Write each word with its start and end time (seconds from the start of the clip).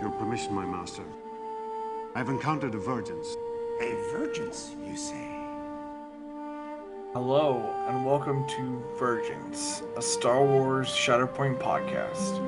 your 0.00 0.10
permission, 0.10 0.54
my 0.54 0.64
master, 0.64 1.02
I've 2.14 2.28
encountered 2.28 2.74
a 2.74 2.78
Vergence. 2.78 3.36
A 3.80 3.94
Vergence, 4.12 4.74
you 4.86 4.96
say? 4.96 5.28
Hello, 7.12 7.58
and 7.88 8.04
welcome 8.04 8.46
to 8.48 8.82
Vergence, 8.98 9.82
a 9.96 10.02
Star 10.02 10.44
Wars 10.44 10.88
Shatterpoint 10.88 11.58
podcast. 11.58 12.40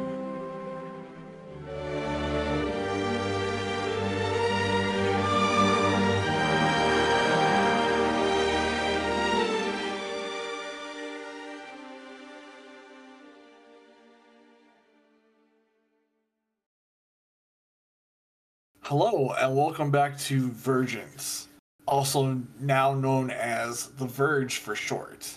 And 19.55 19.63
welcome 19.63 19.93
back 19.93 20.19
to 20.23 20.51
Vergence, 20.51 21.47
also 21.87 22.43
now 22.59 22.93
known 22.93 23.31
as 23.31 23.87
The 23.87 24.05
Verge 24.05 24.57
for 24.57 24.75
short. 24.75 25.33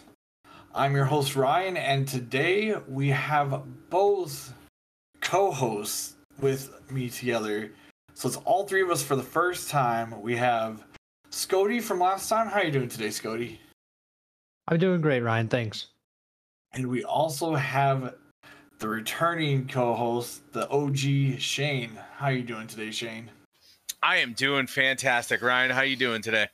I'm 0.73 0.95
your 0.95 1.05
host, 1.05 1.35
Ryan, 1.35 1.77
and 1.77 2.07
today 2.07 2.73
we 2.88 3.09
have 3.09 3.62
both 3.91 4.55
co 5.21 5.52
hosts 5.52 6.16
with 6.40 6.73
me 6.90 7.12
together. 7.12 7.70
So 8.16 8.27
it's 8.27 8.38
all 8.38 8.66
three 8.66 8.81
of 8.81 8.90
us 8.90 9.03
for 9.03 9.16
the 9.16 9.21
first 9.21 9.70
time. 9.70 10.20
We 10.20 10.35
have 10.38 10.84
Scotty 11.29 11.79
from 11.79 11.99
last 11.99 12.27
time. 12.27 12.48
How 12.48 12.62
are 12.62 12.65
you 12.65 12.71
doing 12.71 12.90
today, 12.90 13.12
Scotty? 13.12 13.62
I'm 14.68 14.79
doing 14.79 14.99
great, 14.99 15.21
Ryan. 15.21 15.48
Thanks. 15.48 15.90
And 16.73 16.88
we 16.88 17.04
also 17.04 17.54
have 17.54 18.15
the 18.79 18.88
returning 18.88 19.68
co-host, 19.68 20.54
the 20.54 20.68
OG 20.70 21.40
Shane. 21.40 21.91
How 22.15 22.26
are 22.26 22.34
you 22.34 22.41
doing 22.41 22.65
today, 22.65 22.90
Shane? 22.90 23.29
I 24.08 24.20
am 24.20 24.32
doing 24.32 24.68
fantastic. 24.68 25.41
Ryan, 25.41 25.70
how 25.70 25.82
you 25.82 25.98
doing 25.98 26.22
today? 26.22 26.48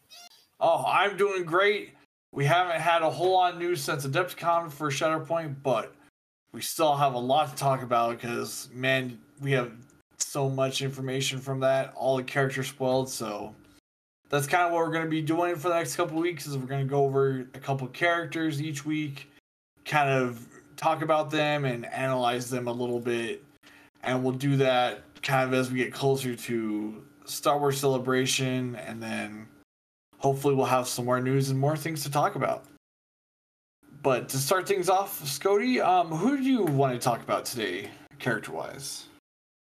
Oh, 0.59 0.83
I'm 0.87 1.15
doing 1.17 1.43
great. 1.43 1.93
We 2.31 2.45
haven't 2.45 2.81
had 2.81 3.03
a 3.03 3.09
whole 3.11 3.33
lot 3.33 3.53
of 3.53 3.59
news 3.59 3.79
since 3.79 4.07
Adepticon 4.07 4.71
for 4.71 4.89
Shatterpoint, 4.89 5.57
but 5.61 5.93
we 6.51 6.61
still 6.61 6.95
have 6.95 7.13
a 7.13 7.19
lot 7.19 7.51
to 7.51 7.55
talk 7.55 7.83
about 7.83 8.19
because 8.19 8.69
man, 8.73 9.21
we 9.39 9.51
have 9.51 9.71
so 10.17 10.49
much 10.49 10.81
information 10.81 11.39
from 11.39 11.59
that. 11.59 11.93
All 11.95 12.17
the 12.17 12.23
characters 12.23 12.69
spoiled, 12.69 13.07
so 13.07 13.53
that's 14.31 14.47
kind 14.47 14.63
of 14.63 14.71
what 14.71 14.79
we're 14.79 14.91
going 14.91 15.05
to 15.05 15.11
be 15.11 15.21
doing 15.21 15.55
for 15.55 15.69
the 15.69 15.75
next 15.75 15.95
couple 15.95 16.19
weeks. 16.19 16.47
Is 16.47 16.57
we're 16.57 16.65
going 16.65 16.87
to 16.87 16.89
go 16.89 17.05
over 17.05 17.47
a 17.53 17.59
couple 17.59 17.85
characters 17.89 18.63
each 18.63 18.83
week, 18.83 19.29
kind 19.85 20.09
of 20.09 20.43
talk 20.75 21.03
about 21.03 21.29
them 21.29 21.65
and 21.65 21.85
analyze 21.85 22.49
them 22.49 22.67
a 22.67 22.73
little 22.73 22.99
bit, 22.99 23.43
and 24.01 24.23
we'll 24.23 24.33
do 24.33 24.57
that 24.57 25.03
kind 25.21 25.47
of 25.47 25.53
as 25.53 25.69
we 25.69 25.77
get 25.77 25.93
closer 25.93 26.35
to 26.35 27.03
Star 27.25 27.59
Wars 27.59 27.79
Celebration, 27.79 28.75
and 28.75 29.01
then 29.01 29.47
hopefully 30.17 30.55
we'll 30.55 30.65
have 30.65 30.87
some 30.87 31.05
more 31.05 31.21
news 31.21 31.49
and 31.49 31.59
more 31.59 31.77
things 31.77 32.03
to 32.03 32.11
talk 32.11 32.35
about. 32.35 32.65
But 34.01 34.29
to 34.29 34.37
start 34.37 34.67
things 34.67 34.89
off, 34.89 35.25
Scotty, 35.25 35.79
um, 35.79 36.07
who 36.07 36.37
do 36.37 36.43
you 36.43 36.63
want 36.63 36.93
to 36.93 36.99
talk 36.99 37.21
about 37.21 37.45
today, 37.45 37.89
character-wise? 38.19 39.05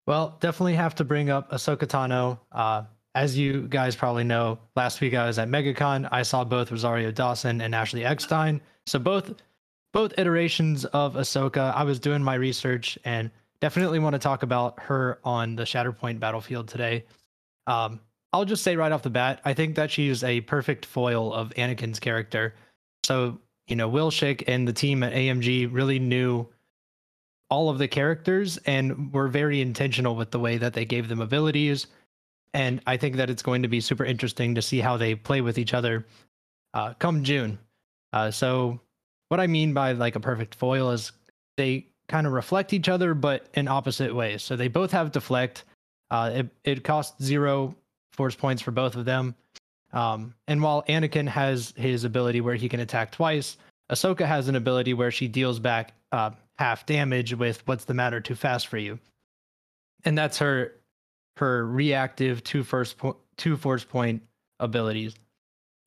Well, 0.06 0.36
definitely 0.40 0.74
have 0.74 0.94
to 0.96 1.04
bring 1.04 1.30
up 1.30 1.50
Ahsoka 1.50 1.86
Tano. 1.86 2.38
Uh, 2.52 2.84
as 3.14 3.38
you 3.38 3.68
guys 3.68 3.94
probably 3.94 4.24
know, 4.24 4.58
last 4.76 5.00
week 5.00 5.14
I 5.14 5.26
was 5.26 5.38
at 5.38 5.48
MegaCon. 5.48 6.08
I 6.10 6.22
saw 6.22 6.44
both 6.44 6.70
Rosario 6.70 7.10
Dawson 7.10 7.60
and 7.60 7.74
Ashley 7.74 8.04
Eckstein. 8.04 8.60
So 8.86 8.98
both 8.98 9.34
both 9.92 10.12
iterations 10.18 10.84
of 10.86 11.14
Ahsoka. 11.14 11.72
I 11.74 11.84
was 11.84 12.00
doing 12.00 12.22
my 12.22 12.34
research 12.34 12.98
and 13.04 13.30
definitely 13.60 14.00
want 14.00 14.14
to 14.14 14.18
talk 14.18 14.42
about 14.42 14.78
her 14.80 15.20
on 15.22 15.54
the 15.54 15.62
Shatterpoint 15.62 16.18
battlefield 16.18 16.66
today. 16.66 17.04
Um, 17.66 18.00
I'll 18.32 18.44
just 18.44 18.64
say 18.64 18.76
right 18.76 18.92
off 18.92 19.02
the 19.02 19.10
bat, 19.10 19.40
I 19.44 19.54
think 19.54 19.76
that 19.76 19.90
she's 19.90 20.24
a 20.24 20.40
perfect 20.42 20.86
foil 20.86 21.32
of 21.32 21.50
Anakin's 21.50 22.00
character. 22.00 22.54
So, 23.04 23.38
you 23.68 23.76
know, 23.76 23.88
Will 23.88 24.10
Shick 24.10 24.44
and 24.48 24.66
the 24.66 24.72
team 24.72 25.02
at 25.02 25.12
AMG 25.12 25.72
really 25.72 25.98
knew 25.98 26.48
all 27.48 27.70
of 27.70 27.78
the 27.78 27.86
characters 27.86 28.56
and 28.66 29.12
were 29.12 29.28
very 29.28 29.60
intentional 29.60 30.16
with 30.16 30.30
the 30.30 30.40
way 30.40 30.56
that 30.56 30.72
they 30.72 30.84
gave 30.84 31.08
them 31.08 31.20
abilities. 31.20 31.86
And 32.52 32.80
I 32.86 32.96
think 32.96 33.16
that 33.16 33.30
it's 33.30 33.42
going 33.42 33.62
to 33.62 33.68
be 33.68 33.80
super 33.80 34.04
interesting 34.04 34.54
to 34.54 34.62
see 34.62 34.80
how 34.80 34.96
they 34.96 35.14
play 35.14 35.40
with 35.40 35.58
each 35.58 35.74
other 35.74 36.06
uh, 36.72 36.94
come 36.94 37.22
June. 37.22 37.58
Uh, 38.12 38.30
so, 38.30 38.80
what 39.28 39.40
I 39.40 39.46
mean 39.46 39.72
by 39.72 39.92
like 39.92 40.16
a 40.16 40.20
perfect 40.20 40.54
foil 40.54 40.90
is 40.90 41.12
they 41.56 41.86
kind 42.08 42.26
of 42.26 42.32
reflect 42.32 42.72
each 42.72 42.88
other, 42.88 43.14
but 43.14 43.46
in 43.54 43.68
opposite 43.68 44.14
ways. 44.14 44.42
So 44.42 44.56
they 44.56 44.68
both 44.68 44.92
have 44.92 45.12
deflect 45.12 45.64
uh, 46.10 46.30
it 46.34 46.48
it 46.64 46.84
costs 46.84 47.22
zero 47.22 47.74
force 48.12 48.34
points 48.34 48.62
for 48.62 48.70
both 48.70 48.96
of 48.96 49.04
them. 49.04 49.34
Um, 49.92 50.34
and 50.48 50.62
while 50.62 50.82
Anakin 50.88 51.28
has 51.28 51.72
his 51.76 52.04
ability 52.04 52.40
where 52.40 52.56
he 52.56 52.68
can 52.68 52.80
attack 52.80 53.12
twice, 53.12 53.56
Ahsoka 53.90 54.26
has 54.26 54.48
an 54.48 54.56
ability 54.56 54.94
where 54.94 55.10
she 55.10 55.28
deals 55.28 55.58
back 55.58 55.92
uh, 56.12 56.30
half 56.58 56.86
damage 56.86 57.34
with 57.34 57.66
"What's 57.66 57.84
the 57.84 57.94
matter? 57.94 58.20
Too 58.20 58.34
fast 58.34 58.66
for 58.66 58.78
you," 58.78 58.98
and 60.04 60.16
that's 60.16 60.38
her 60.38 60.72
her 61.36 61.66
reactive 61.66 62.42
two 62.44 62.62
first 62.62 62.98
po- 62.98 63.16
two 63.36 63.56
force 63.56 63.84
point 63.84 64.22
abilities. 64.60 65.14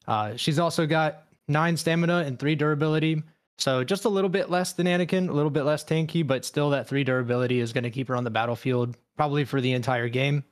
Uh, 0.07 0.35
she's 0.35 0.59
also 0.59 0.85
got 0.85 1.23
nine 1.47 1.75
stamina 1.75 2.19
and 2.19 2.39
three 2.39 2.55
durability, 2.55 3.23
so 3.57 3.83
just 3.83 4.05
a 4.05 4.09
little 4.09 4.29
bit 4.29 4.49
less 4.49 4.73
than 4.73 4.87
Anakin, 4.87 5.29
a 5.29 5.33
little 5.33 5.49
bit 5.49 5.63
less 5.63 5.83
tanky, 5.83 6.25
but 6.25 6.45
still 6.45 6.69
that 6.69 6.87
three 6.87 7.03
durability 7.03 7.59
is 7.59 7.73
going 7.73 7.83
to 7.83 7.89
keep 7.89 8.07
her 8.07 8.15
on 8.15 8.23
the 8.23 8.29
battlefield 8.29 8.95
probably 9.17 9.43
for 9.43 9.59
the 9.59 9.73
entire 9.73 10.07
game. 10.07 10.43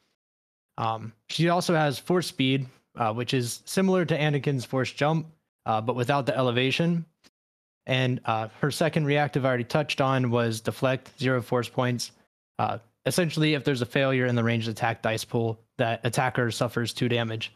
Um, 0.77 1.13
she 1.29 1.49
also 1.49 1.73
has 1.73 1.97
force 1.97 2.27
speed, 2.27 2.67
uh, 2.97 3.13
which 3.13 3.33
is 3.33 3.61
similar 3.65 4.03
to 4.05 4.17
Anakin's 4.17 4.65
force 4.65 4.91
jump, 4.91 5.27
uh, 5.65 5.79
but 5.79 5.95
without 5.95 6.25
the 6.25 6.35
elevation. 6.35 7.05
And 7.85 8.19
uh, 8.25 8.49
her 8.61 8.71
second 8.71 9.05
reactive 9.05 9.45
I 9.45 9.49
already 9.49 9.63
touched 9.63 10.01
on 10.01 10.31
was 10.31 10.59
deflect, 10.59 11.17
zero 11.19 11.41
force 11.41 11.69
points. 11.69 12.11
Uh, 12.57 12.79
essentially, 13.05 13.53
if 13.53 13.63
there's 13.63 13.81
a 13.81 13.85
failure 13.85 14.25
in 14.25 14.35
the 14.35 14.43
ranged 14.43 14.67
attack 14.67 15.01
dice 15.01 15.23
pool, 15.23 15.59
that 15.77 16.01
attacker 16.03 16.49
suffers 16.51 16.93
two 16.93 17.07
damage. 17.07 17.53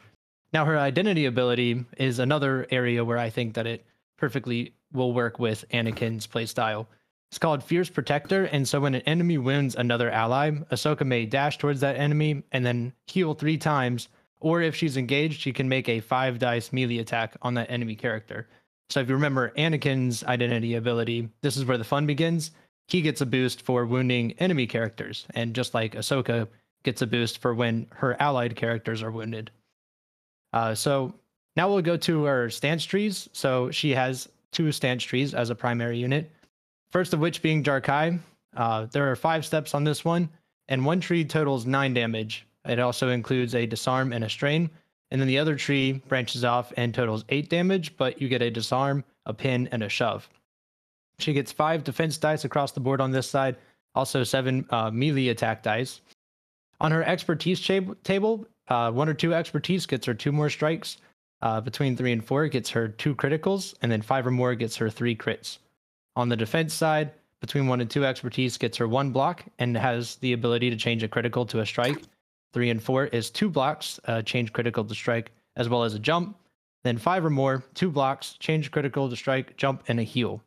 Now, 0.53 0.65
her 0.65 0.77
identity 0.77 1.25
ability 1.25 1.85
is 1.97 2.19
another 2.19 2.67
area 2.69 3.03
where 3.03 3.17
I 3.17 3.29
think 3.29 3.55
that 3.55 3.67
it 3.67 3.85
perfectly 4.17 4.73
will 4.93 5.13
work 5.13 5.39
with 5.39 5.65
Anakin's 5.71 6.27
playstyle. 6.27 6.87
It's 7.31 7.37
called 7.37 7.63
Fierce 7.63 7.89
Protector, 7.89 8.45
and 8.45 8.67
so 8.67 8.79
when 8.79 8.95
an 8.95 9.01
enemy 9.01 9.37
wounds 9.37 9.75
another 9.75 10.09
ally, 10.09 10.49
Ahsoka 10.71 11.05
may 11.05 11.27
dash 11.27 11.59
towards 11.59 11.79
that 11.81 11.95
enemy 11.95 12.41
and 12.51 12.65
then 12.65 12.91
heal 13.05 13.35
three 13.35 13.57
times, 13.57 14.07
or 14.39 14.61
if 14.61 14.75
she's 14.75 14.97
engaged, 14.97 15.39
she 15.39 15.53
can 15.53 15.69
make 15.69 15.87
a 15.87 15.99
five 15.99 16.39
dice 16.39 16.73
melee 16.73 16.97
attack 16.97 17.37
on 17.43 17.53
that 17.53 17.69
enemy 17.69 17.95
character. 17.95 18.47
So 18.89 18.99
if 18.99 19.07
you 19.07 19.13
remember 19.13 19.51
Anakin's 19.51 20.23
identity 20.23 20.73
ability, 20.73 21.29
this 21.41 21.55
is 21.55 21.65
where 21.65 21.77
the 21.77 21.83
fun 21.83 22.07
begins. 22.07 22.49
He 22.87 23.03
gets 23.03 23.21
a 23.21 23.27
boost 23.27 23.61
for 23.61 23.85
wounding 23.85 24.31
enemy 24.39 24.65
characters, 24.65 25.27
and 25.35 25.53
just 25.53 25.75
like 25.75 25.93
Ahsoka 25.93 26.47
gets 26.81 27.03
a 27.03 27.07
boost 27.07 27.37
for 27.39 27.53
when 27.53 27.85
her 27.91 28.19
allied 28.19 28.55
characters 28.55 29.03
are 29.03 29.11
wounded. 29.11 29.51
Uh, 30.51 30.73
so 30.73 31.13
now 31.55 31.69
we'll 31.69 31.83
go 31.83 31.97
to 31.97 32.23
her 32.23 32.49
stance 32.49 32.83
trees. 32.83 33.29
So 33.33 33.69
she 33.69 33.91
has 33.91 34.27
two 34.51 34.71
stance 34.71 35.03
trees 35.03 35.35
as 35.35 35.51
a 35.51 35.55
primary 35.55 35.99
unit. 35.99 36.31
First 36.91 37.13
of 37.13 37.19
which 37.19 37.41
being 37.41 37.63
Jar-Kai. 37.63 38.19
Uh, 38.55 38.87
there 38.91 39.11
are 39.11 39.15
five 39.15 39.45
steps 39.45 39.75
on 39.75 39.83
this 39.83 40.03
one, 40.03 40.29
and 40.67 40.85
one 40.85 40.99
tree 40.99 41.23
totals 41.23 41.65
nine 41.65 41.93
damage. 41.93 42.45
It 42.65 42.79
also 42.79 43.09
includes 43.09 43.55
a 43.55 43.65
disarm 43.65 44.11
and 44.11 44.23
a 44.23 44.29
strain. 44.29 44.69
And 45.11 45.19
then 45.19 45.27
the 45.27 45.39
other 45.39 45.55
tree 45.55 45.93
branches 46.07 46.43
off 46.43 46.71
and 46.77 46.93
totals 46.93 47.25
eight 47.29 47.49
damage, 47.49 47.97
but 47.97 48.21
you 48.21 48.27
get 48.27 48.41
a 48.41 48.51
disarm, 48.51 49.03
a 49.25 49.33
pin, 49.33 49.67
and 49.71 49.83
a 49.83 49.89
shove. 49.89 50.29
She 51.19 51.33
gets 51.33 51.51
five 51.51 51.83
defense 51.83 52.17
dice 52.17 52.45
across 52.45 52.71
the 52.71 52.79
board 52.79 53.01
on 53.01 53.11
this 53.11 53.27
side, 53.27 53.55
also 53.95 54.23
seven 54.23 54.65
uh, 54.69 54.91
melee 54.91 55.29
attack 55.29 55.63
dice. 55.63 56.01
On 56.79 56.91
her 56.91 57.03
expertise 57.03 57.59
table, 58.03 58.45
uh, 58.67 58.91
one 58.91 59.09
or 59.09 59.13
two 59.13 59.33
expertise 59.33 59.85
gets 59.85 60.05
her 60.05 60.13
two 60.13 60.31
more 60.31 60.49
strikes. 60.49 60.97
Uh, 61.41 61.61
between 61.61 61.95
three 61.95 62.11
and 62.11 62.23
four 62.23 62.47
gets 62.47 62.69
her 62.69 62.87
two 62.87 63.15
criticals, 63.15 63.73
and 63.81 63.91
then 63.91 64.01
five 64.01 64.27
or 64.27 64.31
more 64.31 64.55
gets 64.55 64.75
her 64.75 64.89
three 64.89 65.15
crits. 65.15 65.57
On 66.19 66.27
the 66.27 66.35
defense 66.35 66.73
side, 66.73 67.13
between 67.39 67.67
one 67.67 67.79
and 67.79 67.89
two 67.89 68.03
expertise 68.03 68.57
gets 68.57 68.75
her 68.75 68.89
one 68.89 69.11
block 69.11 69.45
and 69.57 69.77
has 69.77 70.17
the 70.17 70.33
ability 70.33 70.69
to 70.69 70.75
change 70.75 71.01
a 71.01 71.07
critical 71.07 71.45
to 71.45 71.61
a 71.61 71.65
strike. 71.65 72.03
Three 72.51 72.69
and 72.69 72.83
four 72.83 73.05
is 73.05 73.29
two 73.29 73.49
blocks, 73.49 74.01
uh, 74.03 74.21
change 74.23 74.51
critical 74.51 74.83
to 74.83 74.93
strike, 74.93 75.31
as 75.55 75.69
well 75.69 75.85
as 75.85 75.93
a 75.93 75.99
jump. 75.99 76.37
Then 76.83 76.97
five 76.97 77.23
or 77.23 77.29
more, 77.29 77.63
two 77.73 77.89
blocks, 77.89 78.33
change 78.33 78.69
critical 78.69 79.09
to 79.09 79.15
strike, 79.15 79.55
jump, 79.55 79.85
and 79.87 79.97
a 79.97 80.03
heal. 80.03 80.43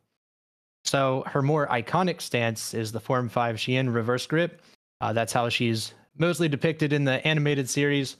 So 0.85 1.23
her 1.25 1.41
more 1.41 1.65
iconic 1.65 2.21
stance 2.21 2.75
is 2.75 2.91
the 2.91 2.99
Form 2.99 3.27
5 3.27 3.55
Shien 3.55 3.91
reverse 3.91 4.27
grip. 4.27 4.61
Uh, 5.01 5.11
that's 5.11 5.33
how 5.33 5.49
she's 5.49 5.95
mostly 6.19 6.47
depicted 6.47 6.93
in 6.93 7.03
the 7.03 7.25
animated 7.25 7.67
series. 7.67 8.17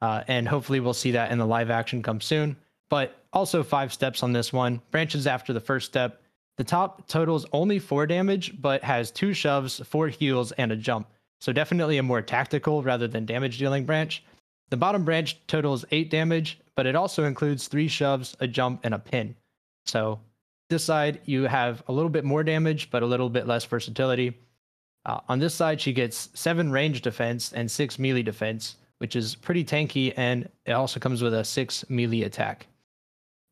Uh, 0.00 0.24
and 0.26 0.48
hopefully 0.48 0.80
we'll 0.80 0.94
see 0.94 1.12
that 1.12 1.30
in 1.30 1.38
the 1.38 1.46
live 1.46 1.70
action 1.70 2.02
come 2.02 2.20
soon. 2.20 2.56
But 2.90 3.16
also 3.32 3.62
five 3.62 3.92
steps 3.92 4.24
on 4.24 4.32
this 4.32 4.52
one. 4.52 4.82
Branches 4.90 5.28
after 5.28 5.52
the 5.52 5.60
first 5.60 5.86
step. 5.86 6.18
The 6.62 6.68
top 6.68 7.08
totals 7.08 7.44
only 7.52 7.80
four 7.80 8.06
damage, 8.06 8.54
but 8.62 8.84
has 8.84 9.10
two 9.10 9.34
shoves, 9.34 9.80
four 9.84 10.06
heals, 10.06 10.52
and 10.52 10.70
a 10.70 10.76
jump. 10.76 11.08
So 11.40 11.52
definitely 11.52 11.98
a 11.98 12.04
more 12.04 12.22
tactical 12.22 12.84
rather 12.84 13.08
than 13.08 13.26
damage 13.26 13.58
dealing 13.58 13.84
branch. 13.84 14.22
The 14.70 14.76
bottom 14.76 15.04
branch 15.04 15.44
totals 15.48 15.84
8 15.90 16.08
damage, 16.08 16.60
but 16.76 16.86
it 16.86 16.94
also 16.94 17.24
includes 17.24 17.66
3 17.66 17.88
shoves, 17.88 18.36
a 18.38 18.46
jump, 18.46 18.78
and 18.84 18.94
a 18.94 19.00
pin. 19.00 19.34
So 19.86 20.20
this 20.70 20.84
side, 20.84 21.20
you 21.24 21.48
have 21.48 21.82
a 21.88 21.92
little 21.92 22.08
bit 22.08 22.24
more 22.24 22.44
damage, 22.44 22.92
but 22.92 23.02
a 23.02 23.06
little 23.06 23.28
bit 23.28 23.48
less 23.48 23.64
versatility. 23.64 24.38
Uh, 25.04 25.18
on 25.28 25.40
this 25.40 25.56
side, 25.56 25.80
she 25.80 25.92
gets 25.92 26.28
7 26.34 26.70
range 26.70 27.02
defense 27.02 27.52
and 27.52 27.68
6 27.68 27.98
melee 27.98 28.22
defense, 28.22 28.76
which 28.98 29.16
is 29.16 29.34
pretty 29.34 29.64
tanky, 29.64 30.14
and 30.16 30.48
it 30.64 30.74
also 30.74 31.00
comes 31.00 31.22
with 31.22 31.34
a 31.34 31.44
6 31.44 31.84
melee 31.88 32.22
attack. 32.22 32.68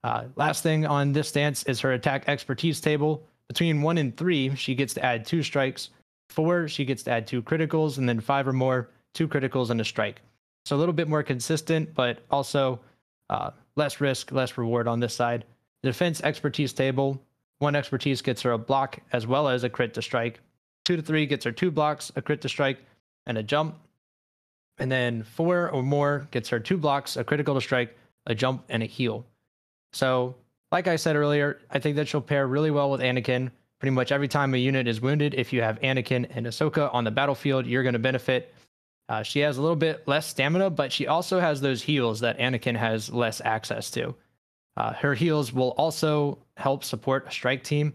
Uh, 0.03 0.25
last 0.37 0.63
thing 0.63 0.87
on 0.87 1.13
this 1.13 1.29
stance 1.29 1.63
is 1.65 1.81
her 1.81 1.93
attack 1.93 2.25
expertise 2.27 2.81
table. 2.81 3.23
Between 3.49 3.83
1 3.83 3.99
and 3.99 4.17
3, 4.17 4.55
she 4.55 4.75
gets 4.75 4.95
to 4.95 5.05
add 5.05 5.27
2 5.27 5.43
strikes. 5.43 5.91
4, 6.31 6.69
she 6.69 6.85
gets 6.85 7.03
to 7.03 7.11
add 7.11 7.27
2 7.27 7.43
criticals, 7.43 7.99
and 7.99 8.09
then 8.09 8.21
5 8.21 8.49
or 8.49 8.53
more, 8.53 8.91
2 9.15 9.29
criticals 9.29 9.71
and 9.71 9.81
a 9.81 9.85
strike. 9.85 10.23
So 10.65 10.77
a 10.77 10.79
little 10.79 10.95
bit 10.95 11.09
more 11.09 11.23
consistent, 11.23 11.95
but 11.95 12.21
also 12.31 12.81
uh, 13.29 13.51
less 13.77 14.01
risk, 14.01 14.33
less 14.33 14.57
reward 14.57 14.87
on 14.87 15.01
this 15.01 15.15
side. 15.15 15.45
The 15.83 15.89
defense 15.89 16.21
expertise 16.23 16.73
table, 16.73 17.21
1 17.59 17.75
expertise 17.75 18.23
gets 18.23 18.43
her 18.43 18.53
a 18.53 18.59
block 18.59 19.01
as 19.13 19.27
well 19.27 19.49
as 19.49 19.65
a 19.65 19.71
crit 19.71 19.95
to 19.95 20.03
strike. 20.03 20.41
2 20.85 20.97
to 20.97 21.03
3 21.03 21.27
gets 21.27 21.45
her 21.45 21.53
2 21.53 21.71
blocks, 21.71 22.13
a 22.17 22.23
crit 22.23 22.41
to 22.43 22.49
strike, 22.49 22.79
and 23.27 23.37
a 23.37 23.43
jump. 23.43 23.77
And 24.79 24.91
then 24.91 25.25
4 25.25 25.71
or 25.71 25.83
more 25.83 26.29
gets 26.31 26.49
her 26.49 26.61
2 26.61 26.79
blocks, 26.79 27.17
a 27.17 27.25
critical 27.25 27.55
to 27.55 27.61
strike, 27.61 27.97
a 28.27 28.35
jump, 28.35 28.65
and 28.69 28.83
a 28.83 28.87
heal. 28.87 29.27
So, 29.93 30.37
like 30.73 30.87
I 30.87 30.97
said 30.97 31.17
earlier, 31.17 31.61
I 31.71 31.79
think 31.79 31.97
that 31.97 32.09
she'll 32.09 32.21
pair 32.21 32.47
really 32.47 32.71
well 32.71 32.91
with 32.91 33.01
Anakin. 33.01 33.51
Pretty 33.79 33.95
much 33.95 34.13
every 34.13 34.29
time 34.29 34.55
a 34.55 34.59
unit 34.59 34.87
is 34.87 35.01
wounded, 35.01 35.35
if 35.35 35.53
you 35.53 35.63
have 35.63 35.81
Anakin 35.81 36.27
and 36.35 36.47
Ahsoka 36.47 36.93
on 36.95 37.05
the 37.05 37.11
battlefield, 37.11 37.67
you're 37.67 37.83
going 37.83 37.95
to 37.95 37.99
benefit. 37.99 38.55
Uh, 39.09 39.23
she 39.23 39.41
has 39.41 39.57
a 39.57 39.61
little 39.61 39.77
bit 39.77 40.07
less 40.07 40.27
stamina, 40.27 40.71
but 40.71 40.93
she 40.93 41.07
also 41.07 41.41
has 41.41 41.61
those 41.61 41.83
heals 41.83 42.21
that 42.21 42.39
Anakin 42.39 42.77
has 42.77 43.11
less 43.11 43.41
access 43.45 43.91
to. 43.91 44.15
Uh, 44.77 44.93
her 44.93 45.15
heals 45.15 45.53
will 45.53 45.71
also 45.71 46.39
help 46.57 46.85
support 46.85 47.27
a 47.27 47.31
strike 47.31 47.65
team, 47.65 47.93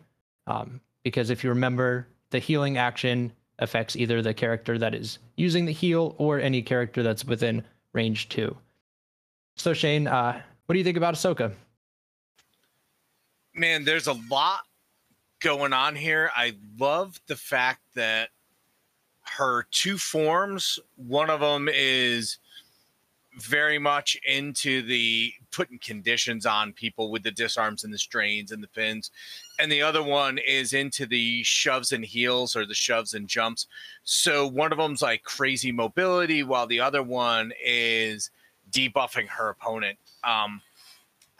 um, 0.47 0.81
because 1.03 1.29
if 1.29 1.43
you 1.43 1.49
remember, 1.51 2.07
the 2.31 2.39
healing 2.39 2.77
action 2.77 3.31
affects 3.59 3.95
either 3.95 4.21
the 4.21 4.33
character 4.33 4.77
that 4.77 4.93
is 4.93 5.19
using 5.37 5.65
the 5.65 5.71
heal 5.71 6.15
or 6.17 6.39
any 6.39 6.61
character 6.61 7.01
that's 7.01 7.23
within 7.23 7.63
range 7.93 8.27
two. 8.27 8.57
So 9.55 9.73
Shane, 9.73 10.07
uh, 10.07 10.41
what 10.65 10.73
do 10.73 10.77
you 10.79 10.83
think 10.83 10.97
about 10.97 11.13
Ahsoka? 11.13 11.53
Man, 13.55 13.85
there's 13.85 14.07
a 14.07 14.17
lot 14.29 14.61
going 15.39 15.71
on 15.71 15.95
here. 15.95 16.29
I 16.35 16.55
love 16.77 17.19
the 17.27 17.37
fact 17.37 17.81
that 17.95 18.29
her 19.21 19.65
two 19.71 19.97
forms, 19.97 20.77
one 20.97 21.29
of 21.29 21.39
them 21.39 21.69
is 21.71 22.37
very 23.37 23.79
much 23.79 24.17
into 24.25 24.81
the 24.81 25.31
putting 25.51 25.79
conditions 25.79 26.45
on 26.45 26.73
people 26.73 27.11
with 27.11 27.23
the 27.23 27.31
disarms 27.31 27.83
and 27.85 27.93
the 27.93 27.97
strains 27.97 28.51
and 28.51 28.61
the 28.61 28.67
pins. 28.67 29.11
And 29.57 29.71
the 29.71 29.81
other 29.81 30.03
one 30.03 30.37
is 30.37 30.73
into 30.73 31.05
the 31.05 31.41
shoves 31.43 31.93
and 31.93 32.03
heals 32.03 32.55
or 32.55 32.65
the 32.65 32.73
shoves 32.73 33.13
and 33.13 33.27
jumps. 33.27 33.67
So 34.03 34.47
one 34.47 34.71
of 34.73 34.77
them's 34.77 35.01
like 35.01 35.23
crazy 35.23 35.71
mobility, 35.71 36.43
while 36.43 36.67
the 36.67 36.81
other 36.81 37.03
one 37.03 37.53
is 37.63 38.31
debuffing 38.71 39.27
her 39.27 39.49
opponent. 39.49 39.97
Um, 40.25 40.61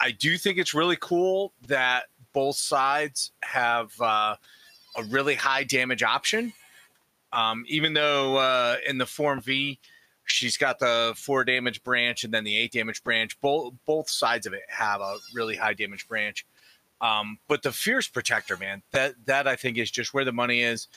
I 0.00 0.10
do 0.10 0.36
think 0.36 0.58
it's 0.58 0.74
really 0.74 0.96
cool 1.00 1.52
that 1.68 2.04
both 2.32 2.56
sides 2.56 3.32
have 3.42 3.98
uh, 4.00 4.36
a 4.96 5.02
really 5.04 5.34
high 5.34 5.64
damage 5.64 6.02
option. 6.02 6.52
Um, 7.32 7.64
even 7.68 7.94
though 7.94 8.36
uh, 8.36 8.76
in 8.86 8.98
the 8.98 9.06
Form 9.06 9.40
V, 9.40 9.78
she's 10.24 10.56
got 10.56 10.78
the 10.78 11.14
four 11.16 11.44
damage 11.44 11.82
branch 11.82 12.24
and 12.24 12.32
then 12.32 12.44
the 12.44 12.56
eight 12.56 12.72
damage 12.72 13.02
branch. 13.02 13.40
Both 13.40 13.74
both 13.86 14.10
sides 14.10 14.46
of 14.46 14.52
it 14.52 14.62
have 14.68 15.00
a 15.00 15.16
really 15.34 15.56
high 15.56 15.74
damage 15.74 16.06
branch. 16.08 16.46
Um, 17.00 17.38
but 17.48 17.62
the 17.62 17.72
Fierce 17.72 18.08
Protector, 18.08 18.56
man, 18.56 18.82
that 18.92 19.14
that 19.26 19.46
I 19.46 19.56
think 19.56 19.78
is 19.78 19.90
just 19.90 20.14
where 20.14 20.24
the 20.24 20.32
money 20.32 20.62
is, 20.62 20.88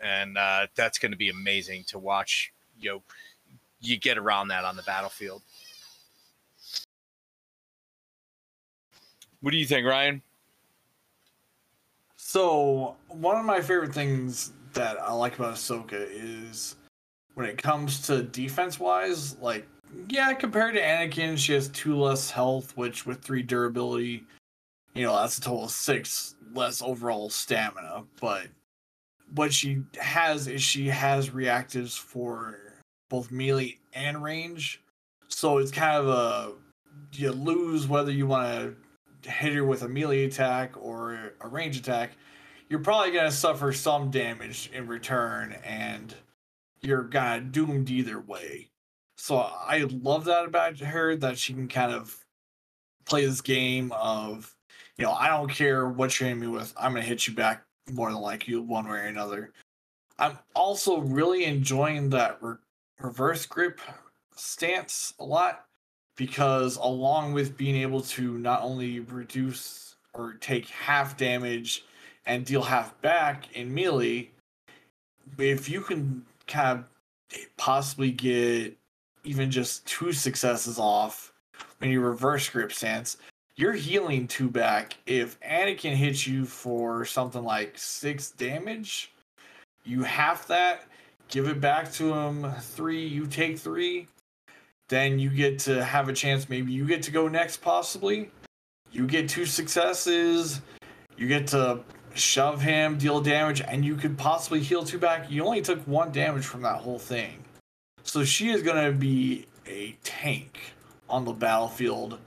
and 0.00 0.36
uh, 0.36 0.66
that's 0.74 0.98
going 0.98 1.12
to 1.12 1.18
be 1.18 1.28
amazing 1.28 1.84
to 1.88 1.98
watch. 1.98 2.52
You 2.78 2.90
know, 2.90 3.02
you 3.80 3.98
get 3.98 4.18
around 4.18 4.48
that 4.48 4.64
on 4.64 4.76
the 4.76 4.82
battlefield. 4.82 5.42
What 9.46 9.52
do 9.52 9.58
you 9.58 9.66
think, 9.66 9.86
Ryan? 9.86 10.20
So 12.16 12.96
one 13.06 13.36
of 13.36 13.44
my 13.44 13.60
favorite 13.60 13.94
things 13.94 14.52
that 14.72 15.00
I 15.00 15.12
like 15.12 15.38
about 15.38 15.54
Ahsoka 15.54 16.08
is 16.10 16.74
when 17.34 17.46
it 17.46 17.56
comes 17.56 18.04
to 18.08 18.24
defense 18.24 18.80
wise, 18.80 19.38
like 19.38 19.64
yeah, 20.08 20.34
compared 20.34 20.74
to 20.74 20.80
Anakin, 20.80 21.38
she 21.38 21.52
has 21.52 21.68
two 21.68 21.94
less 21.94 22.28
health, 22.28 22.76
which 22.76 23.06
with 23.06 23.22
three 23.22 23.44
durability, 23.44 24.24
you 24.94 25.04
know, 25.04 25.14
that's 25.14 25.38
a 25.38 25.40
total 25.40 25.66
of 25.66 25.70
six 25.70 26.34
less 26.52 26.82
overall 26.82 27.30
stamina. 27.30 28.02
But 28.20 28.48
what 29.32 29.52
she 29.52 29.84
has 30.00 30.48
is 30.48 30.60
she 30.60 30.88
has 30.88 31.30
reactives 31.30 31.96
for 31.96 32.58
both 33.08 33.30
melee 33.30 33.78
and 33.92 34.24
range. 34.24 34.82
So 35.28 35.58
it's 35.58 35.70
kind 35.70 35.96
of 35.96 36.08
a 36.08 36.52
you 37.12 37.30
lose 37.30 37.86
whether 37.86 38.10
you 38.10 38.26
want 38.26 38.48
to 38.48 38.85
hit 39.26 39.54
her 39.54 39.64
with 39.64 39.82
a 39.82 39.88
melee 39.88 40.24
attack 40.24 40.72
or 40.76 41.32
a 41.40 41.48
range 41.48 41.76
attack, 41.78 42.12
you're 42.68 42.80
probably 42.80 43.12
going 43.12 43.30
to 43.30 43.36
suffer 43.36 43.72
some 43.72 44.10
damage 44.10 44.70
in 44.72 44.86
return, 44.86 45.56
and 45.64 46.14
you're 46.80 47.08
kind 47.08 47.42
of 47.42 47.52
doomed 47.52 47.90
either 47.90 48.20
way. 48.20 48.68
So 49.16 49.38
I 49.38 49.86
love 50.02 50.24
that 50.24 50.44
about 50.44 50.78
her 50.78 51.16
that 51.16 51.38
she 51.38 51.52
can 51.52 51.68
kind 51.68 51.92
of 51.92 52.24
play 53.04 53.24
this 53.24 53.40
game 53.40 53.92
of, 53.92 54.54
you 54.98 55.04
know, 55.04 55.12
I 55.12 55.28
don't 55.28 55.50
care 55.50 55.88
what 55.88 56.18
you're 56.18 56.28
hitting 56.28 56.40
me 56.40 56.48
with, 56.48 56.74
I'm 56.76 56.92
going 56.92 57.02
to 57.02 57.08
hit 57.08 57.26
you 57.26 57.34
back 57.34 57.64
more 57.92 58.10
than 58.10 58.20
like 58.20 58.48
you 58.48 58.62
one 58.62 58.88
way 58.88 58.98
or 58.98 59.02
another. 59.02 59.52
I'm 60.18 60.38
also 60.54 60.98
really 60.98 61.44
enjoying 61.44 62.10
that 62.10 62.38
re- 62.40 62.56
reverse 63.00 63.46
grip 63.46 63.80
stance 64.34 65.14
a 65.18 65.24
lot 65.24 65.65
because 66.16 66.76
along 66.76 67.34
with 67.34 67.56
being 67.56 67.76
able 67.76 68.00
to 68.00 68.38
not 68.38 68.62
only 68.62 69.00
reduce 69.00 69.96
or 70.14 70.34
take 70.34 70.68
half 70.68 71.16
damage 71.16 71.84
and 72.24 72.44
deal 72.44 72.62
half 72.62 72.98
back 73.02 73.54
in 73.54 73.72
melee, 73.72 74.30
if 75.38 75.68
you 75.68 75.82
can 75.82 76.24
kind 76.46 76.78
of 76.78 77.38
possibly 77.56 78.10
get 78.10 78.76
even 79.24 79.50
just 79.50 79.86
two 79.86 80.12
successes 80.12 80.78
off 80.78 81.32
when 81.78 81.90
you 81.90 82.00
reverse 82.00 82.48
grip 82.48 82.72
stance, 82.72 83.18
you're 83.56 83.72
healing 83.72 84.26
two 84.26 84.48
back. 84.48 84.96
If 85.06 85.38
Anakin 85.40 85.94
hits 85.94 86.26
you 86.26 86.44
for 86.44 87.04
something 87.04 87.44
like 87.44 87.76
six 87.76 88.30
damage, 88.30 89.12
you 89.84 90.02
half 90.02 90.46
that, 90.48 90.86
give 91.28 91.48
it 91.48 91.60
back 91.60 91.92
to 91.92 92.12
him 92.12 92.50
three, 92.60 93.06
you 93.06 93.26
take 93.26 93.58
three 93.58 94.06
then 94.88 95.18
you 95.18 95.30
get 95.30 95.58
to 95.60 95.84
have 95.84 96.08
a 96.08 96.12
chance. 96.12 96.48
Maybe 96.48 96.72
you 96.72 96.86
get 96.86 97.02
to 97.04 97.10
go 97.10 97.28
next, 97.28 97.58
possibly. 97.58 98.30
You 98.92 99.06
get 99.06 99.28
two 99.28 99.46
successes. 99.46 100.60
You 101.16 101.28
get 101.28 101.48
to 101.48 101.80
shove 102.14 102.62
him, 102.62 102.98
deal 102.98 103.20
damage, 103.20 103.60
and 103.60 103.84
you 103.84 103.96
could 103.96 104.16
possibly 104.16 104.60
heal 104.60 104.84
two 104.84 104.98
back. 104.98 105.30
You 105.30 105.44
only 105.44 105.62
took 105.62 105.80
one 105.86 106.12
damage 106.12 106.44
from 106.46 106.62
that 106.62 106.76
whole 106.76 106.98
thing. 106.98 107.44
So 108.02 108.24
she 108.24 108.50
is 108.50 108.62
going 108.62 108.84
to 108.84 108.96
be 108.96 109.46
a 109.66 109.96
tank 110.04 110.58
on 111.08 111.24
the 111.24 111.32
battlefield. 111.32 112.18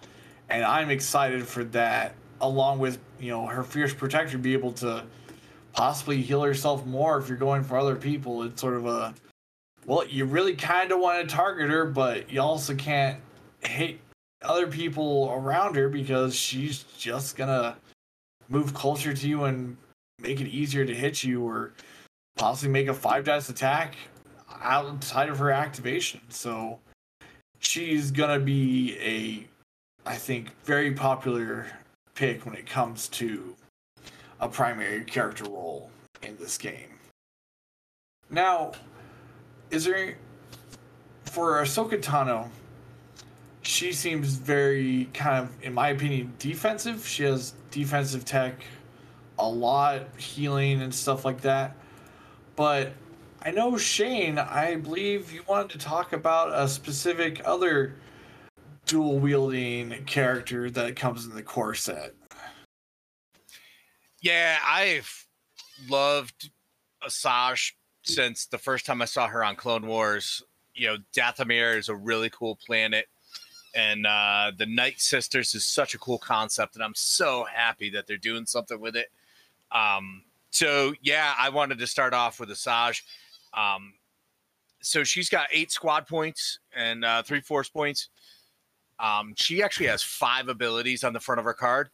And 0.50 0.64
I'm 0.64 0.90
excited 0.90 1.48
for 1.48 1.64
that, 1.66 2.16
along 2.42 2.80
with, 2.80 3.00
you 3.20 3.32
know, 3.32 3.46
her 3.46 3.64
Fierce 3.64 3.94
Protector 3.94 4.38
be 4.38 4.54
able 4.54 4.74
to 4.74 5.06
possibly 5.74 6.22
heal 6.22 6.42
herself 6.42 6.86
more 6.86 7.18
if 7.20 7.30
you're 7.30 7.38
going 7.38 7.64
for 7.64 7.78
other 7.78 7.96
people. 7.96 8.44
It's 8.44 8.60
sort 8.60 8.74
of 8.74 8.86
a 8.86 9.14
well, 9.90 10.08
you 10.08 10.26
really 10.26 10.54
kind 10.54 10.92
of 10.92 11.00
want 11.00 11.28
to 11.28 11.36
target 11.36 11.72
her, 11.72 11.84
but 11.84 12.32
you 12.32 12.40
also 12.40 12.76
can't 12.76 13.20
hit 13.62 14.00
other 14.44 14.68
people 14.68 15.32
around 15.34 15.76
her 15.76 15.90
because 15.90 16.36
she's 16.36 16.84
just 16.96 17.36
gonna 17.36 17.76
move 18.50 18.76
closer 18.76 19.16
to 19.16 19.28
you 19.28 19.46
and 19.46 19.76
make 20.20 20.40
it 20.40 20.48
easier 20.48 20.86
to 20.86 20.94
hit 20.94 21.24
you, 21.24 21.42
or 21.42 21.74
possibly 22.38 22.72
make 22.72 22.88
a 22.88 22.94
five 22.94 23.26
dice 23.26 23.50
attack 23.50 23.96
outside 24.62 25.28
of 25.28 25.40
her 25.40 25.50
activation. 25.50 26.22
So 26.30 26.80
she's 27.58 28.12
gonna 28.12 28.40
be 28.40 28.96
a, 29.00 29.48
I 30.08 30.18
think, 30.18 30.52
very 30.66 30.94
popular 30.94 31.66
pick 32.14 32.46
when 32.46 32.54
it 32.54 32.68
comes 32.68 33.08
to 33.08 33.56
a 34.40 34.48
primary 34.48 35.04
character 35.04 35.46
role 35.46 35.90
in 36.22 36.38
this 36.38 36.60
game. 36.60 37.00
Now, 38.30 38.74
is 39.72 39.86
there 39.86 40.18
for 41.26 41.62
Ahsoka 41.62 42.02
Tano? 42.02 42.50
She 43.62 43.94
seems 43.94 44.36
very 44.36 45.10
kind 45.14 45.44
of, 45.44 45.64
in 45.64 45.74
my 45.74 45.90
opinion, 45.90 46.34
defensive. 46.40 47.06
She 47.06 47.24
has 47.24 47.54
defensive 47.72 48.26
tech, 48.26 48.64
a 49.38 49.48
lot 49.48 50.08
healing 50.18 50.82
and 50.82 50.94
stuff 50.94 51.26
like 51.26 51.42
that. 51.42 51.76
But 52.56 52.94
I 53.42 53.52
know 53.52 53.78
Shane. 53.78 54.38
I 54.38 54.76
believe 54.76 55.32
you 55.32 55.44
wanted 55.48 55.70
to 55.72 55.78
talk 55.78 56.14
about 56.14 56.52
a 56.54 56.68
specific 56.68 57.42
other 57.46 57.96
dual 58.86 59.20
wielding 59.20 60.04
character 60.06 60.70
that 60.72 60.96
comes 60.96 61.26
in 61.26 61.36
the 61.36 61.44
core 61.44 61.76
set. 61.76 62.14
Yeah, 64.22 64.58
I've 64.66 65.28
loved 65.88 66.50
Asajj 67.04 67.74
since 68.10 68.46
the 68.46 68.58
first 68.58 68.86
time 68.86 69.02
I 69.02 69.06
saw 69.06 69.28
her 69.28 69.44
on 69.44 69.56
Clone 69.56 69.86
Wars. 69.86 70.44
You 70.74 70.88
know, 70.88 70.98
Dathomir 71.16 71.78
is 71.78 71.90
a 71.90 71.96
really 71.96 72.30
cool 72.30 72.56
planet, 72.56 73.06
and 73.76 74.08
uh, 74.08 74.52
the 74.58 74.66
Night 74.66 75.00
Sisters 75.00 75.54
is 75.54 75.66
such 75.66 75.94
a 75.94 76.00
cool 76.00 76.18
concept, 76.18 76.76
and 76.76 76.84
I'm 76.84 76.96
so 76.96 77.46
happy 77.54 77.90
that 77.92 78.08
they're 78.08 78.18
doing 78.18 78.46
something 78.46 78.80
with 78.80 78.96
it. 78.96 79.08
Um, 79.72 80.24
so 80.52 80.94
yeah, 81.02 81.34
I 81.38 81.50
wanted 81.50 81.80
to 81.80 81.88
start 81.88 82.14
off 82.14 82.40
with 82.40 82.50
Asajj. 82.50 83.02
Um, 83.54 83.94
so 84.82 85.04
she's 85.04 85.30
got 85.30 85.48
eight 85.52 85.72
squad 85.72 86.08
points 86.08 86.60
and 86.76 87.06
uh, 87.06 87.22
three 87.24 87.42
force 87.42 87.70
points. 87.70 88.10
Um, 89.00 89.34
she 89.36 89.62
actually 89.62 89.88
has 89.88 90.02
five 90.02 90.50
abilities 90.50 91.04
on 91.04 91.14
the 91.14 91.20
front 91.20 91.40
of 91.40 91.46
her 91.46 91.54
card. 91.54 91.90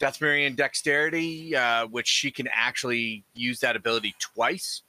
Dathomirian 0.00 0.56
Dexterity, 0.56 1.54
uh, 1.54 1.86
which 1.86 2.06
she 2.06 2.30
can 2.30 2.48
actually 2.52 3.24
use 3.34 3.60
that 3.60 3.76
ability 3.76 4.14
twice 4.18 4.82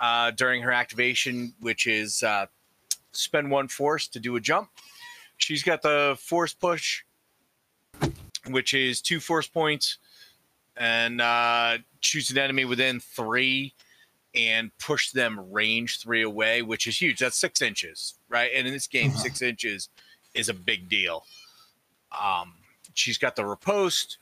uh, 0.00 0.30
during 0.32 0.62
her 0.62 0.72
activation, 0.72 1.54
which 1.60 1.86
is 1.86 2.22
uh, 2.22 2.46
spend 3.12 3.50
one 3.50 3.68
force 3.68 4.08
to 4.08 4.20
do 4.20 4.36
a 4.36 4.40
jump. 4.40 4.68
She's 5.36 5.62
got 5.62 5.82
the 5.82 6.16
Force 6.20 6.52
Push, 6.52 7.04
which 8.48 8.74
is 8.74 9.00
two 9.00 9.20
force 9.20 9.46
points, 9.46 9.98
and 10.76 11.20
uh, 11.20 11.78
choose 12.00 12.30
an 12.30 12.38
enemy 12.38 12.64
within 12.64 13.00
three 13.00 13.74
and 14.34 14.70
push 14.78 15.10
them 15.10 15.50
range 15.50 16.00
three 16.00 16.22
away, 16.22 16.62
which 16.62 16.86
is 16.86 17.00
huge. 17.00 17.18
That's 17.18 17.36
six 17.36 17.62
inches, 17.62 18.14
right? 18.28 18.50
And 18.54 18.66
in 18.66 18.72
this 18.72 18.86
game, 18.86 19.10
Mhm. 19.10 19.18
six 19.18 19.42
inches 19.42 19.88
is 20.34 20.48
a 20.48 20.54
big 20.54 20.88
deal. 20.88 21.24
Um, 22.12 22.54
she's 22.94 23.18
got 23.18 23.36
the 23.36 23.44
riposte, 23.44 24.18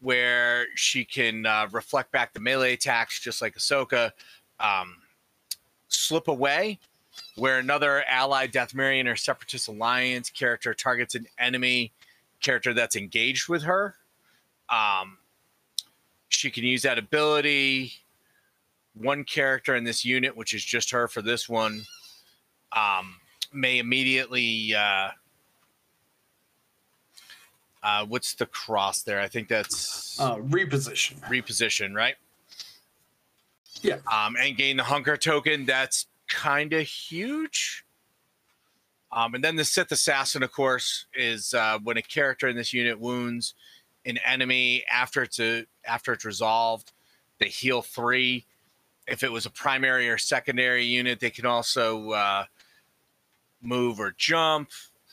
where 0.00 0.66
she 0.76 1.04
can 1.04 1.44
uh, 1.44 1.68
reflect 1.72 2.10
back 2.10 2.32
the 2.32 2.40
melee 2.40 2.72
attacks, 2.74 3.20
just 3.20 3.42
like 3.42 3.54
Ahsoka. 3.54 4.12
Um, 4.58 4.99
slip 5.90 6.28
away, 6.28 6.78
where 7.36 7.58
another 7.58 8.04
allied 8.08 8.52
Dathomirian 8.52 9.06
or 9.06 9.16
Separatist 9.16 9.68
Alliance 9.68 10.30
character 10.30 10.72
targets 10.72 11.14
an 11.14 11.26
enemy 11.38 11.92
character 12.40 12.72
that's 12.72 12.96
engaged 12.96 13.48
with 13.48 13.62
her. 13.64 13.96
Um, 14.70 15.18
she 16.28 16.50
can 16.50 16.64
use 16.64 16.82
that 16.82 16.98
ability. 16.98 17.92
One 18.94 19.24
character 19.24 19.74
in 19.76 19.84
this 19.84 20.04
unit, 20.04 20.36
which 20.36 20.54
is 20.54 20.64
just 20.64 20.90
her 20.90 21.06
for 21.08 21.22
this 21.22 21.48
one, 21.48 21.82
um, 22.72 23.16
may 23.52 23.78
immediately. 23.78 24.74
Uh, 24.74 25.10
uh, 27.82 28.04
what's 28.06 28.34
the 28.34 28.46
cross 28.46 29.02
there? 29.02 29.20
I 29.20 29.28
think 29.28 29.48
that's 29.48 30.20
Uh, 30.20 30.36
reposition. 30.36 31.18
reposition, 31.28 31.94
right? 31.94 32.16
Yeah. 33.82 33.98
Um, 34.12 34.36
and 34.38 34.56
gain 34.56 34.76
the 34.76 34.84
hunker 34.84 35.16
token. 35.16 35.64
That's 35.64 36.06
kind 36.28 36.72
of 36.72 36.86
huge. 36.86 37.84
Um, 39.12 39.34
and 39.34 39.42
then 39.42 39.56
the 39.56 39.64
Sith 39.64 39.90
Assassin, 39.90 40.42
of 40.42 40.52
course, 40.52 41.06
is 41.14 41.52
uh, 41.52 41.78
when 41.82 41.96
a 41.96 42.02
character 42.02 42.48
in 42.48 42.56
this 42.56 42.72
unit 42.72 43.00
wounds 43.00 43.54
an 44.06 44.18
enemy 44.24 44.84
after 44.90 45.22
it's 45.22 45.40
a, 45.40 45.66
after 45.84 46.12
it's 46.12 46.24
resolved, 46.24 46.92
they 47.38 47.48
heal 47.48 47.82
three. 47.82 48.46
If 49.08 49.22
it 49.24 49.32
was 49.32 49.46
a 49.46 49.50
primary 49.50 50.08
or 50.08 50.18
secondary 50.18 50.84
unit, 50.84 51.18
they 51.18 51.30
can 51.30 51.46
also 51.46 52.10
uh, 52.10 52.44
move 53.60 53.98
or 53.98 54.14
jump. 54.16 54.70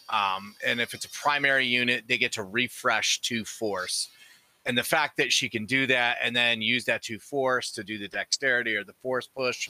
Um, 0.10 0.56
and 0.66 0.80
if 0.80 0.94
it's 0.94 1.06
a 1.06 1.10
primary 1.10 1.66
unit, 1.66 2.04
they 2.08 2.18
get 2.18 2.34
to 2.34 2.44
refresh 2.44 3.20
two 3.22 3.44
force. 3.44 4.10
And 4.68 4.78
the 4.78 4.84
fact 4.84 5.18
that 5.18 5.32
she 5.32 5.50
can 5.50 5.66
do 5.66 5.88
that 5.88 6.18
and 6.22 6.36
then 6.36 6.62
use 6.62 6.86
that 6.86 7.02
to 7.04 7.18
force 7.18 7.72
to 7.72 7.84
do 7.84 7.98
the 7.98 8.10
dexterity 8.10 8.76
or 8.76 8.84
the 8.84 8.94
force 9.02 9.26
push 9.26 9.70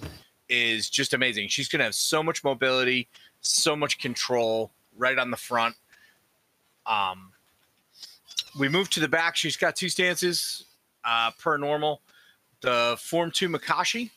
is 0.50 0.90
just 0.90 1.14
amazing. 1.14 1.50
She's 1.50 1.68
going 1.68 1.80
to 1.80 1.86
have 1.86 1.96
so 1.96 2.24
much 2.24 2.44
mobility, 2.44 3.08
so 3.42 3.76
much 3.76 4.00
control 4.00 4.72
right 4.98 5.18
on 5.18 5.30
the 5.30 5.38
front. 5.38 5.76
Um, 6.88 7.32
we 8.60 8.70
move 8.70 8.90
to 8.92 9.00
the 9.00 9.08
back. 9.08 9.36
She's 9.36 9.56
got 9.56 9.76
two 9.76 9.90
stances 9.90 10.66
uh, 11.06 11.32
per 11.40 11.58
normal. 11.58 12.02
The 12.62 12.98
Form 13.00 13.30
2 13.30 13.50
Makashi 13.50 14.10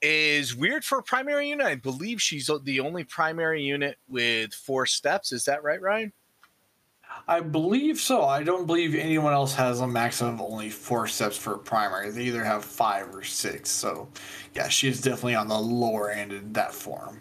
is 0.00 0.56
weird 0.56 0.84
for 0.84 0.98
a 0.98 1.02
primary 1.02 1.48
unit. 1.48 1.66
I 1.66 1.74
believe 1.74 2.22
she's 2.22 2.50
the 2.64 2.80
only 2.80 3.04
primary 3.04 3.62
unit 3.62 3.98
with 4.08 4.54
four 4.54 4.86
steps. 4.86 5.30
Is 5.32 5.44
that 5.44 5.62
right, 5.62 5.80
Ryan? 5.80 6.12
I 7.28 7.40
believe 7.40 8.00
so. 8.00 8.24
I 8.24 8.42
don't 8.42 8.66
believe 8.66 8.94
anyone 8.94 9.32
else 9.32 9.54
has 9.54 9.80
a 9.80 9.86
maximum 9.86 10.34
of 10.34 10.40
only 10.42 10.70
four 10.70 11.06
steps 11.06 11.36
for 11.36 11.54
a 11.54 11.58
primary. 11.58 12.10
They 12.10 12.24
either 12.24 12.44
have 12.44 12.64
five 12.64 13.14
or 13.14 13.22
six. 13.24 13.70
So, 13.70 14.08
yeah, 14.54 14.68
she 14.68 14.88
is 14.88 15.00
definitely 15.00 15.36
on 15.36 15.48
the 15.48 15.58
lower 15.58 16.10
end 16.10 16.32
in 16.32 16.52
that 16.54 16.74
form. 16.74 17.20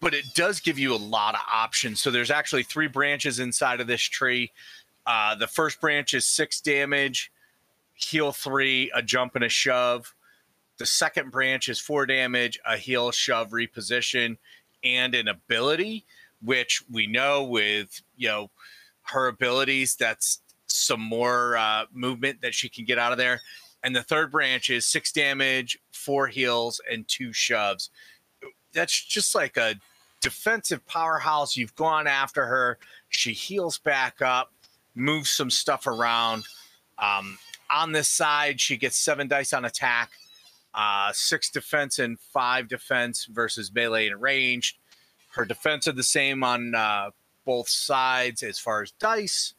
but 0.00 0.14
it 0.14 0.34
does 0.34 0.60
give 0.60 0.78
you 0.78 0.94
a 0.94 0.96
lot 0.96 1.34
of 1.34 1.40
options. 1.52 2.00
So 2.00 2.10
there's 2.10 2.30
actually 2.30 2.62
three 2.62 2.88
branches 2.88 3.38
inside 3.38 3.80
of 3.80 3.86
this 3.86 4.02
tree. 4.02 4.50
Uh, 5.06 5.34
the 5.34 5.46
first 5.46 5.80
branch 5.80 6.14
is 6.14 6.26
six 6.26 6.60
damage, 6.60 7.30
heal 7.94 8.32
three, 8.32 8.90
a 8.94 9.02
jump 9.02 9.34
and 9.36 9.44
a 9.44 9.48
shove. 9.48 10.14
The 10.78 10.86
second 10.86 11.30
branch 11.30 11.68
is 11.68 11.78
four 11.78 12.06
damage, 12.06 12.58
a 12.66 12.76
heal, 12.76 13.10
shove, 13.10 13.50
reposition, 13.50 14.38
and 14.82 15.14
an 15.14 15.28
ability, 15.28 16.06
which 16.42 16.82
we 16.90 17.06
know 17.06 17.44
with 17.44 18.02
you 18.16 18.28
know 18.28 18.50
her 19.12 19.28
abilities, 19.28 19.96
that's 19.96 20.40
some 20.66 21.00
more 21.00 21.56
uh, 21.56 21.84
movement 21.92 22.40
that 22.42 22.54
she 22.54 22.68
can 22.68 22.84
get 22.84 22.98
out 22.98 23.12
of 23.12 23.18
there. 23.18 23.40
And 23.82 23.94
the 23.94 24.02
third 24.02 24.30
branch 24.30 24.70
is 24.70 24.86
six 24.86 25.10
damage, 25.12 25.78
four 25.92 26.26
heals, 26.26 26.80
and 26.90 27.06
two 27.08 27.32
shoves. 27.32 27.90
That's 28.72 29.04
just 29.04 29.34
like 29.34 29.56
a 29.56 29.74
defensive 30.20 30.84
powerhouse. 30.86 31.56
You've 31.56 31.74
gone 31.74 32.06
after 32.06 32.44
her. 32.44 32.78
She 33.08 33.32
heals 33.32 33.78
back 33.78 34.20
up, 34.22 34.52
moves 34.94 35.30
some 35.30 35.50
stuff 35.50 35.86
around. 35.86 36.44
Um, 36.98 37.38
on 37.70 37.92
this 37.92 38.08
side, 38.08 38.60
she 38.60 38.76
gets 38.76 38.98
seven 38.98 39.28
dice 39.28 39.52
on 39.52 39.64
attack, 39.64 40.10
uh, 40.74 41.10
six 41.14 41.50
defense 41.50 41.98
and 41.98 42.18
five 42.20 42.68
defense 42.68 43.26
versus 43.30 43.72
melee 43.72 44.08
and 44.08 44.20
ranged. 44.20 44.76
Her 45.32 45.44
defense 45.44 45.88
are 45.88 45.92
the 45.92 46.02
same 46.02 46.44
on 46.44 46.74
uh, 46.74 47.10
both 47.44 47.68
sides 47.68 48.42
as 48.42 48.58
far 48.58 48.82
as 48.82 48.92
dice. 48.92 49.54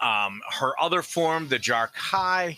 Um, 0.00 0.40
her 0.60 0.72
other 0.80 1.02
form, 1.02 1.48
the 1.48 1.58
Jar-Kai, 1.58 2.56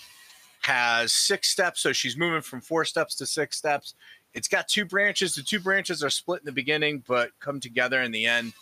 has 0.62 1.14
six 1.14 1.48
steps, 1.48 1.80
so 1.80 1.92
she's 1.92 2.16
moving 2.16 2.42
from 2.42 2.60
four 2.60 2.84
steps 2.84 3.14
to 3.16 3.26
six 3.26 3.56
steps. 3.56 3.94
It's 4.34 4.48
got 4.48 4.68
two 4.68 4.84
branches. 4.84 5.34
The 5.34 5.42
two 5.42 5.58
branches 5.58 6.04
are 6.04 6.10
split 6.10 6.40
in 6.40 6.46
the 6.46 6.52
beginning, 6.52 7.02
but 7.08 7.30
come 7.40 7.58
together 7.58 8.02
in 8.02 8.12
the 8.12 8.26
end. 8.26 8.52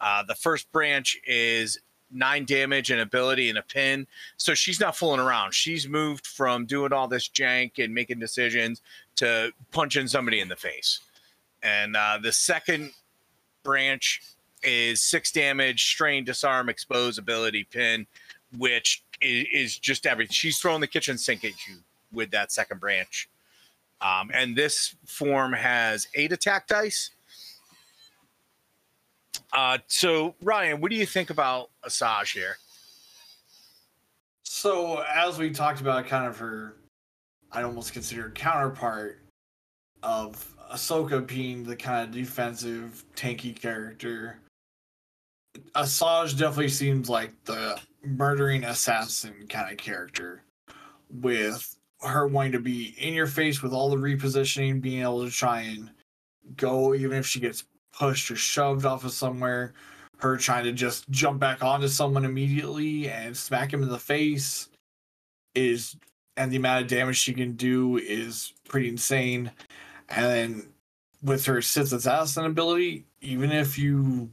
Uh, 0.00 0.22
the 0.22 0.34
first 0.34 0.70
branch 0.72 1.18
is 1.26 1.78
nine 2.12 2.44
damage 2.44 2.90
and 2.90 3.00
ability 3.00 3.48
and 3.50 3.58
a 3.58 3.62
pin. 3.62 4.06
So 4.36 4.54
she's 4.54 4.80
not 4.80 4.96
fooling 4.96 5.20
around. 5.20 5.52
She's 5.52 5.88
moved 5.88 6.26
from 6.26 6.66
doing 6.66 6.92
all 6.92 7.08
this 7.08 7.28
jank 7.28 7.82
and 7.82 7.94
making 7.94 8.18
decisions 8.18 8.80
to 9.16 9.52
punching 9.72 10.08
somebody 10.08 10.40
in 10.40 10.48
the 10.48 10.56
face. 10.56 11.00
And 11.62 11.96
uh, 11.96 12.18
the 12.22 12.32
second 12.32 12.92
branch 13.62 14.22
is 14.62 15.02
six 15.02 15.32
damage, 15.32 15.84
strain, 15.84 16.24
disarm, 16.24 16.68
expose, 16.68 17.18
ability, 17.18 17.64
pin, 17.64 18.06
which 18.58 19.02
is, 19.20 19.46
is 19.52 19.78
just 19.78 20.06
everything. 20.06 20.32
She's 20.32 20.58
throwing 20.58 20.80
the 20.80 20.86
kitchen 20.86 21.18
sink 21.18 21.44
at 21.44 21.52
you 21.66 21.76
with 22.12 22.30
that 22.32 22.52
second 22.52 22.80
branch. 22.80 23.28
Um, 24.00 24.30
and 24.32 24.56
this 24.56 24.94
form 25.06 25.52
has 25.52 26.08
eight 26.14 26.32
attack 26.32 26.66
dice. 26.66 27.10
Uh, 29.52 29.78
so, 29.88 30.34
Ryan, 30.42 30.80
what 30.80 30.90
do 30.90 30.96
you 30.96 31.06
think 31.06 31.30
about 31.30 31.70
Asajj 31.84 32.32
here? 32.32 32.56
So, 34.42 35.04
as 35.14 35.38
we 35.38 35.50
talked 35.50 35.80
about, 35.80 36.06
kind 36.06 36.26
of 36.26 36.38
her, 36.38 36.76
I'd 37.52 37.64
almost 37.64 37.92
consider 37.92 38.30
counterpart 38.30 39.20
of 40.02 40.54
Ahsoka 40.72 41.26
being 41.26 41.64
the 41.64 41.76
kind 41.76 42.08
of 42.08 42.14
defensive, 42.14 43.04
tanky 43.16 43.58
character. 43.58 44.38
Asajj 45.74 46.38
definitely 46.38 46.68
seems 46.68 47.08
like 47.08 47.32
the 47.44 47.78
murdering 48.04 48.64
assassin 48.64 49.46
kind 49.48 49.70
of 49.70 49.78
character, 49.78 50.42
with 51.10 51.76
her 52.02 52.26
wanting 52.28 52.52
to 52.52 52.60
be 52.60 52.94
in 52.98 53.14
your 53.14 53.26
face 53.26 53.62
with 53.62 53.72
all 53.72 53.90
the 53.90 53.96
repositioning, 53.96 54.80
being 54.80 55.02
able 55.02 55.24
to 55.24 55.30
try 55.30 55.62
and 55.62 55.90
go, 56.56 56.94
even 56.94 57.18
if 57.18 57.26
she 57.26 57.40
gets 57.40 57.64
pushed 57.92 58.30
or 58.30 58.36
shoved 58.36 58.86
off 58.86 59.04
of 59.04 59.12
somewhere. 59.12 59.74
Her 60.18 60.36
trying 60.36 60.64
to 60.64 60.72
just 60.72 61.08
jump 61.10 61.40
back 61.40 61.64
onto 61.64 61.88
someone 61.88 62.26
immediately 62.26 63.08
and 63.08 63.34
smack 63.34 63.72
him 63.72 63.82
in 63.82 63.88
the 63.88 63.98
face 63.98 64.68
is 65.54 65.96
and 66.36 66.52
the 66.52 66.56
amount 66.56 66.82
of 66.82 66.88
damage 66.88 67.16
she 67.16 67.32
can 67.32 67.52
do 67.52 67.96
is 67.98 68.52
pretty 68.68 68.88
insane. 68.88 69.50
And 70.10 70.26
then 70.26 70.72
with 71.22 71.44
her 71.46 71.62
Sith 71.62 71.92
Assassin 71.92 72.44
ability, 72.44 73.04
even 73.20 73.52
if 73.52 73.78
you 73.78 74.30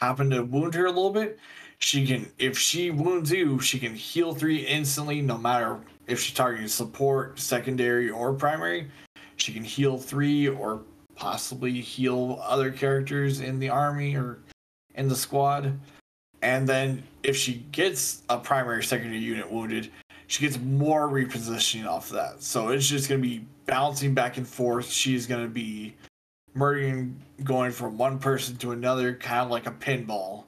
happen 0.00 0.30
to 0.30 0.42
wound 0.42 0.74
her 0.74 0.86
a 0.86 0.90
little 0.90 1.10
bit, 1.10 1.38
she 1.78 2.06
can 2.06 2.30
if 2.38 2.58
she 2.58 2.90
wounds 2.90 3.30
you, 3.30 3.60
she 3.60 3.78
can 3.78 3.94
heal 3.94 4.34
three 4.34 4.66
instantly, 4.66 5.22
no 5.22 5.38
matter 5.38 5.78
if 6.06 6.20
she's 6.20 6.34
targeting 6.34 6.68
support, 6.68 7.38
secondary, 7.38 8.10
or 8.10 8.32
primary. 8.32 8.90
She 9.36 9.52
can 9.52 9.62
heal 9.62 9.98
three 9.98 10.48
or 10.48 10.82
possibly 11.14 11.80
heal 11.80 12.40
other 12.42 12.70
characters 12.72 13.40
in 13.40 13.58
the 13.58 13.68
army 13.68 14.16
or 14.16 14.38
in 14.94 15.08
the 15.08 15.16
squad. 15.16 15.78
And 16.42 16.68
then 16.68 17.02
if 17.22 17.36
she 17.36 17.66
gets 17.72 18.22
a 18.28 18.38
primary 18.38 18.84
secondary 18.84 19.20
unit 19.20 19.50
wounded, 19.50 19.90
she 20.28 20.42
gets 20.42 20.58
more 20.60 21.08
repositioning 21.08 21.86
off 21.86 22.10
of 22.10 22.16
that. 22.16 22.42
So 22.42 22.68
it's 22.68 22.86
just 22.86 23.08
going 23.08 23.20
to 23.20 23.26
be 23.26 23.44
bouncing 23.66 24.14
back 24.14 24.36
and 24.36 24.46
forth. 24.46 24.88
She's 24.88 25.26
going 25.26 25.42
to 25.42 25.48
be 25.48 25.96
murdering, 26.54 27.20
going 27.42 27.72
from 27.72 27.98
one 27.98 28.18
person 28.18 28.56
to 28.58 28.72
another, 28.72 29.14
kind 29.14 29.40
of 29.40 29.50
like 29.50 29.66
a 29.66 29.72
pinball 29.72 30.44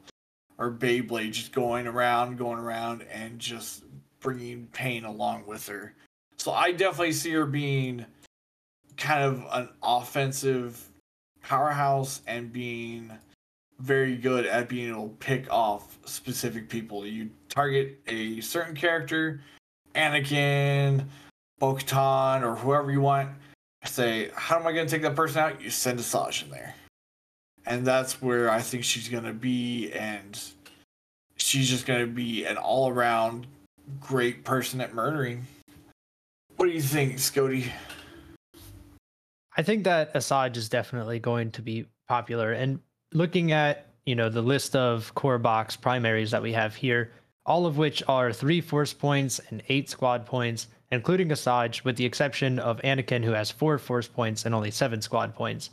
or 0.59 0.71
Beyblade, 0.71 1.33
just 1.33 1.53
going 1.53 1.87
around, 1.87 2.37
going 2.37 2.59
around, 2.59 3.03
and 3.11 3.39
just 3.39 3.85
bringing 4.21 4.67
pain 4.73 5.05
along 5.05 5.45
with 5.47 5.67
her. 5.69 5.95
So 6.37 6.53
I 6.53 6.73
definitely 6.73 7.13
see 7.13 7.33
her 7.33 7.47
being 7.47 8.05
kind 8.99 9.25
of 9.25 9.47
an 9.51 9.71
offensive 9.83 10.87
powerhouse 11.43 12.21
and 12.27 12.53
being 12.53 13.11
very 13.79 14.17
good 14.17 14.45
at 14.45 14.69
being 14.69 14.91
able 14.91 15.09
to 15.09 15.15
pick 15.15 15.51
off 15.51 15.99
specific 16.05 16.69
people. 16.69 17.07
You 17.07 17.31
target 17.49 17.99
a 18.07 18.43
certain 18.43 18.77
character, 18.77 19.41
Anakin, 19.95 21.07
Bo 21.59 21.73
or 21.73 22.57
whoever 22.57 22.91
you 22.91 23.01
want. 23.01 23.31
Say, 23.85 24.31
how 24.35 24.59
am 24.59 24.67
I 24.67 24.73
going 24.73 24.87
to 24.87 24.91
take 24.91 25.03
that 25.03 25.17
person 25.17 25.41
out? 25.41 25.63
You 25.63 25.71
send 25.71 25.99
Asajj 25.99 26.45
in 26.45 26.51
there. 26.51 26.75
And 27.67 27.87
that's 27.87 28.21
where 28.21 28.51
I 28.51 28.61
think 28.61 28.85
she's 28.85 29.09
going 29.09 29.25
to 29.25 29.33
be. 29.33 29.91
And 29.93 30.39
she's 31.37 31.69
just 31.69 31.87
going 31.87 32.01
to 32.01 32.07
be 32.07 32.45
an 32.45 32.57
all 32.57 32.91
around 32.91 33.47
great 34.01 34.45
person 34.45 34.81
at 34.81 34.95
murdering. 34.95 35.47
What 36.57 36.67
do 36.67 36.73
you 36.73 36.83
think, 36.83 37.19
Scotty? 37.19 37.73
I 39.57 39.63
think 39.63 39.85
that 39.85 40.15
Asajj 40.15 40.57
is 40.57 40.69
definitely 40.69 41.19
going 41.19 41.51
to 41.53 41.63
be 41.63 41.87
popular. 42.07 42.53
And 42.53 42.81
looking 43.13 43.53
at 43.53 43.87
you 44.07 44.15
know 44.15 44.29
the 44.29 44.43
list 44.43 44.77
of 44.77 45.15
core 45.15 45.39
box 45.39 45.77
primaries 45.77 46.31
that 46.31 46.43
we 46.43 46.53
have 46.53 46.75
here, 46.75 47.13
all 47.47 47.67
of 47.67 47.79
which 47.79 48.03
are 48.09 48.33
three 48.33 48.61
force 48.61 48.93
points 48.93 49.41
and 49.51 49.63
eight 49.69 49.89
squad 49.89 50.27
points, 50.27 50.69
including 50.91 51.29
Asajj, 51.29 51.85
with 51.85 51.97
the 51.97 52.05
exception 52.05 52.59
of 52.59 52.81
Anakin, 52.83 53.25
who 53.25 53.33
has 53.33 53.51
four 53.51 53.79
force 53.79 54.09
points 54.09 54.45
and 54.45 54.55
only 54.55 54.71
seven 54.71 55.01
squad 55.01 55.35
points. 55.35 55.71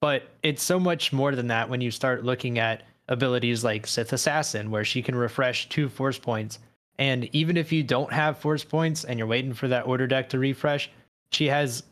But 0.00 0.28
it's 0.42 0.62
so 0.62 0.80
much 0.80 1.12
more 1.12 1.34
than 1.34 1.48
that 1.48 1.68
when 1.68 1.80
you 1.80 1.90
start 1.90 2.24
looking 2.24 2.58
at 2.58 2.82
abilities 3.08 3.64
like 3.64 3.86
Sith 3.86 4.12
Assassin, 4.12 4.70
where 4.70 4.84
she 4.84 5.02
can 5.02 5.14
refresh 5.14 5.68
two 5.68 5.88
force 5.88 6.18
points. 6.18 6.58
And 6.98 7.28
even 7.34 7.56
if 7.56 7.72
you 7.72 7.82
don't 7.82 8.12
have 8.12 8.38
force 8.38 8.64
points 8.64 9.04
and 9.04 9.18
you're 9.18 9.28
waiting 9.28 9.52
for 9.52 9.68
that 9.68 9.86
order 9.86 10.06
deck 10.06 10.28
to 10.30 10.38
refresh, 10.38 10.90
she 11.32 11.46
has 11.46 11.82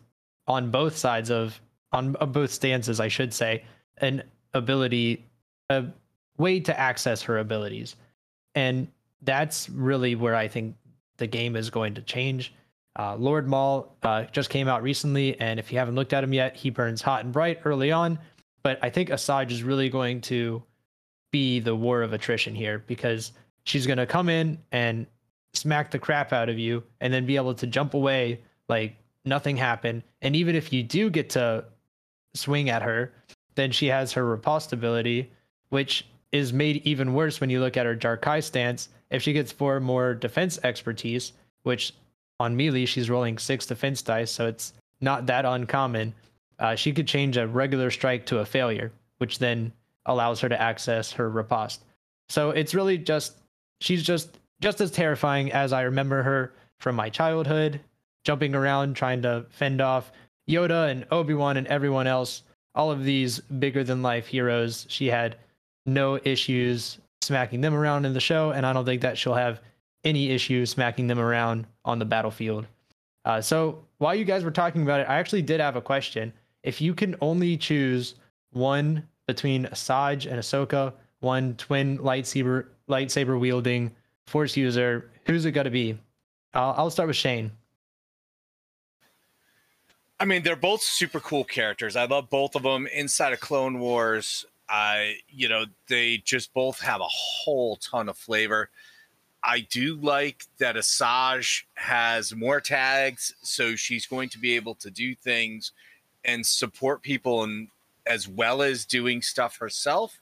on 0.46 0.70
both 0.70 0.96
sides 0.96 1.30
of 1.30 1.60
on 1.92 2.12
both 2.12 2.50
stances, 2.50 3.00
I 3.00 3.08
should 3.08 3.32
say, 3.32 3.64
an 3.98 4.22
ability, 4.52 5.24
a 5.70 5.86
way 6.36 6.60
to 6.60 6.78
access 6.78 7.22
her 7.22 7.38
abilities. 7.38 7.96
And 8.54 8.88
that's 9.22 9.68
really 9.68 10.14
where 10.14 10.34
I 10.34 10.48
think 10.48 10.76
the 11.16 11.26
game 11.26 11.56
is 11.56 11.70
going 11.70 11.94
to 11.94 12.02
change. 12.02 12.54
Uh, 12.98 13.16
Lord 13.16 13.46
Maul 13.46 13.96
uh, 14.02 14.24
just 14.24 14.50
came 14.50 14.66
out 14.68 14.82
recently, 14.82 15.38
and 15.40 15.60
if 15.60 15.70
you 15.70 15.78
haven't 15.78 15.94
looked 15.94 16.12
at 16.12 16.24
him 16.24 16.32
yet, 16.32 16.56
he 16.56 16.70
burns 16.70 17.02
hot 17.02 17.24
and 17.24 17.32
bright 17.32 17.60
early 17.64 17.92
on. 17.92 18.18
But 18.62 18.78
I 18.82 18.90
think 18.90 19.10
Asajj 19.10 19.50
is 19.50 19.62
really 19.62 19.88
going 19.88 20.20
to 20.22 20.62
be 21.30 21.60
the 21.60 21.74
war 21.74 22.02
of 22.02 22.12
attrition 22.12 22.54
here 22.54 22.82
because 22.86 23.32
she's 23.64 23.86
going 23.86 23.98
to 23.98 24.06
come 24.06 24.28
in 24.28 24.58
and 24.72 25.06
smack 25.54 25.90
the 25.90 25.98
crap 25.98 26.32
out 26.32 26.48
of 26.48 26.58
you 26.58 26.82
and 27.00 27.12
then 27.12 27.26
be 27.26 27.36
able 27.36 27.54
to 27.54 27.66
jump 27.66 27.94
away 27.94 28.40
like 28.68 28.96
nothing 29.24 29.56
happened. 29.56 30.02
And 30.22 30.34
even 30.34 30.56
if 30.56 30.72
you 30.72 30.82
do 30.82 31.10
get 31.10 31.30
to 31.30 31.64
swing 32.34 32.70
at 32.70 32.82
her, 32.82 33.12
then 33.54 33.70
she 33.70 33.86
has 33.86 34.12
her 34.12 34.24
riposte 34.24 34.72
ability, 34.72 35.30
which 35.68 36.06
is 36.32 36.52
made 36.52 36.82
even 36.84 37.14
worse 37.14 37.40
when 37.40 37.50
you 37.50 37.60
look 37.60 37.76
at 37.76 37.86
her 37.86 37.94
Jar-Kai 37.94 38.40
stance. 38.40 38.88
If 39.10 39.22
she 39.22 39.32
gets 39.32 39.52
four 39.52 39.80
more 39.80 40.14
defense 40.14 40.58
expertise, 40.62 41.32
which 41.62 41.94
on 42.40 42.56
melee 42.56 42.84
she's 42.84 43.10
rolling 43.10 43.38
six 43.38 43.66
defense 43.66 44.02
dice, 44.02 44.30
so 44.30 44.46
it's 44.46 44.74
not 45.00 45.26
that 45.26 45.44
uncommon. 45.44 46.14
Uh, 46.58 46.74
she 46.74 46.92
could 46.92 47.06
change 47.06 47.36
a 47.36 47.46
regular 47.46 47.90
strike 47.90 48.26
to 48.26 48.38
a 48.38 48.44
failure, 48.44 48.92
which 49.18 49.38
then 49.38 49.72
allows 50.06 50.40
her 50.40 50.48
to 50.48 50.60
access 50.60 51.12
her 51.12 51.30
riposte. 51.30 51.84
So 52.28 52.50
it's 52.50 52.74
really 52.74 52.98
just 52.98 53.36
she's 53.80 54.02
just 54.02 54.38
just 54.60 54.80
as 54.80 54.90
terrifying 54.90 55.52
as 55.52 55.72
I 55.72 55.82
remember 55.82 56.22
her 56.22 56.52
from 56.80 56.96
my 56.96 57.08
childhood, 57.08 57.80
jumping 58.24 58.54
around 58.54 58.94
trying 58.94 59.22
to 59.22 59.46
fend 59.50 59.80
off 59.80 60.12
Yoda 60.48 60.90
and 60.90 61.06
Obi-Wan 61.10 61.56
and 61.56 61.66
everyone 61.68 62.06
else 62.06 62.42
all 62.74 62.90
of 62.90 63.04
these 63.04 63.38
bigger 63.40 63.84
than 63.84 64.02
life 64.02 64.26
heroes. 64.26 64.86
She 64.88 65.06
had 65.06 65.36
no 65.94 66.18
issues 66.24 66.98
smacking 67.20 67.60
them 67.60 67.74
around 67.74 68.04
in 68.04 68.12
the 68.12 68.20
show, 68.20 68.50
and 68.50 68.64
I 68.64 68.72
don't 68.72 68.84
think 68.84 69.02
that 69.02 69.18
she'll 69.18 69.34
have 69.34 69.60
any 70.04 70.30
issues 70.30 70.70
smacking 70.70 71.06
them 71.06 71.18
around 71.18 71.66
on 71.84 71.98
the 71.98 72.04
battlefield. 72.04 72.66
Uh, 73.24 73.40
so 73.40 73.84
while 73.98 74.14
you 74.14 74.24
guys 74.24 74.44
were 74.44 74.50
talking 74.50 74.82
about 74.82 75.00
it, 75.00 75.08
I 75.08 75.16
actually 75.16 75.42
did 75.42 75.60
have 75.60 75.76
a 75.76 75.80
question. 75.80 76.32
If 76.62 76.80
you 76.80 76.94
can 76.94 77.16
only 77.20 77.56
choose 77.56 78.14
one 78.52 79.06
between 79.26 79.66
Asajj 79.66 80.30
and 80.30 80.40
Ahsoka, 80.40 80.92
one 81.20 81.54
twin 81.56 81.98
lightsaber 81.98 82.66
lightsaber 82.88 83.38
wielding 83.38 83.94
force 84.26 84.56
user, 84.56 85.10
who's 85.26 85.44
it 85.44 85.52
to 85.52 85.70
be? 85.70 85.98
I'll, 86.54 86.74
I'll 86.76 86.90
start 86.90 87.08
with 87.08 87.16
Shane. 87.16 87.50
I 90.20 90.24
mean, 90.24 90.42
they're 90.42 90.56
both 90.56 90.82
super 90.82 91.20
cool 91.20 91.44
characters. 91.44 91.94
I 91.94 92.06
love 92.06 92.28
both 92.28 92.56
of 92.56 92.62
them. 92.62 92.88
Inside 92.88 93.32
of 93.32 93.40
Clone 93.40 93.78
Wars, 93.78 94.46
I 94.68 95.16
you 95.28 95.48
know 95.48 95.64
they 95.88 96.18
just 96.18 96.52
both 96.52 96.80
have 96.80 97.00
a 97.00 97.08
whole 97.08 97.76
ton 97.76 98.08
of 98.08 98.16
flavor. 98.16 98.70
I 99.42 99.60
do 99.60 99.94
like 99.96 100.44
that 100.58 100.76
Asajj 100.76 101.62
has 101.74 102.34
more 102.34 102.60
tags, 102.60 103.34
so 103.42 103.76
she's 103.76 104.04
going 104.06 104.28
to 104.30 104.38
be 104.38 104.56
able 104.56 104.74
to 104.76 104.90
do 104.90 105.14
things 105.14 105.72
and 106.24 106.44
support 106.44 107.02
people, 107.02 107.44
and 107.44 107.68
as 108.06 108.28
well 108.28 108.62
as 108.62 108.84
doing 108.84 109.22
stuff 109.22 109.56
herself. 109.58 110.20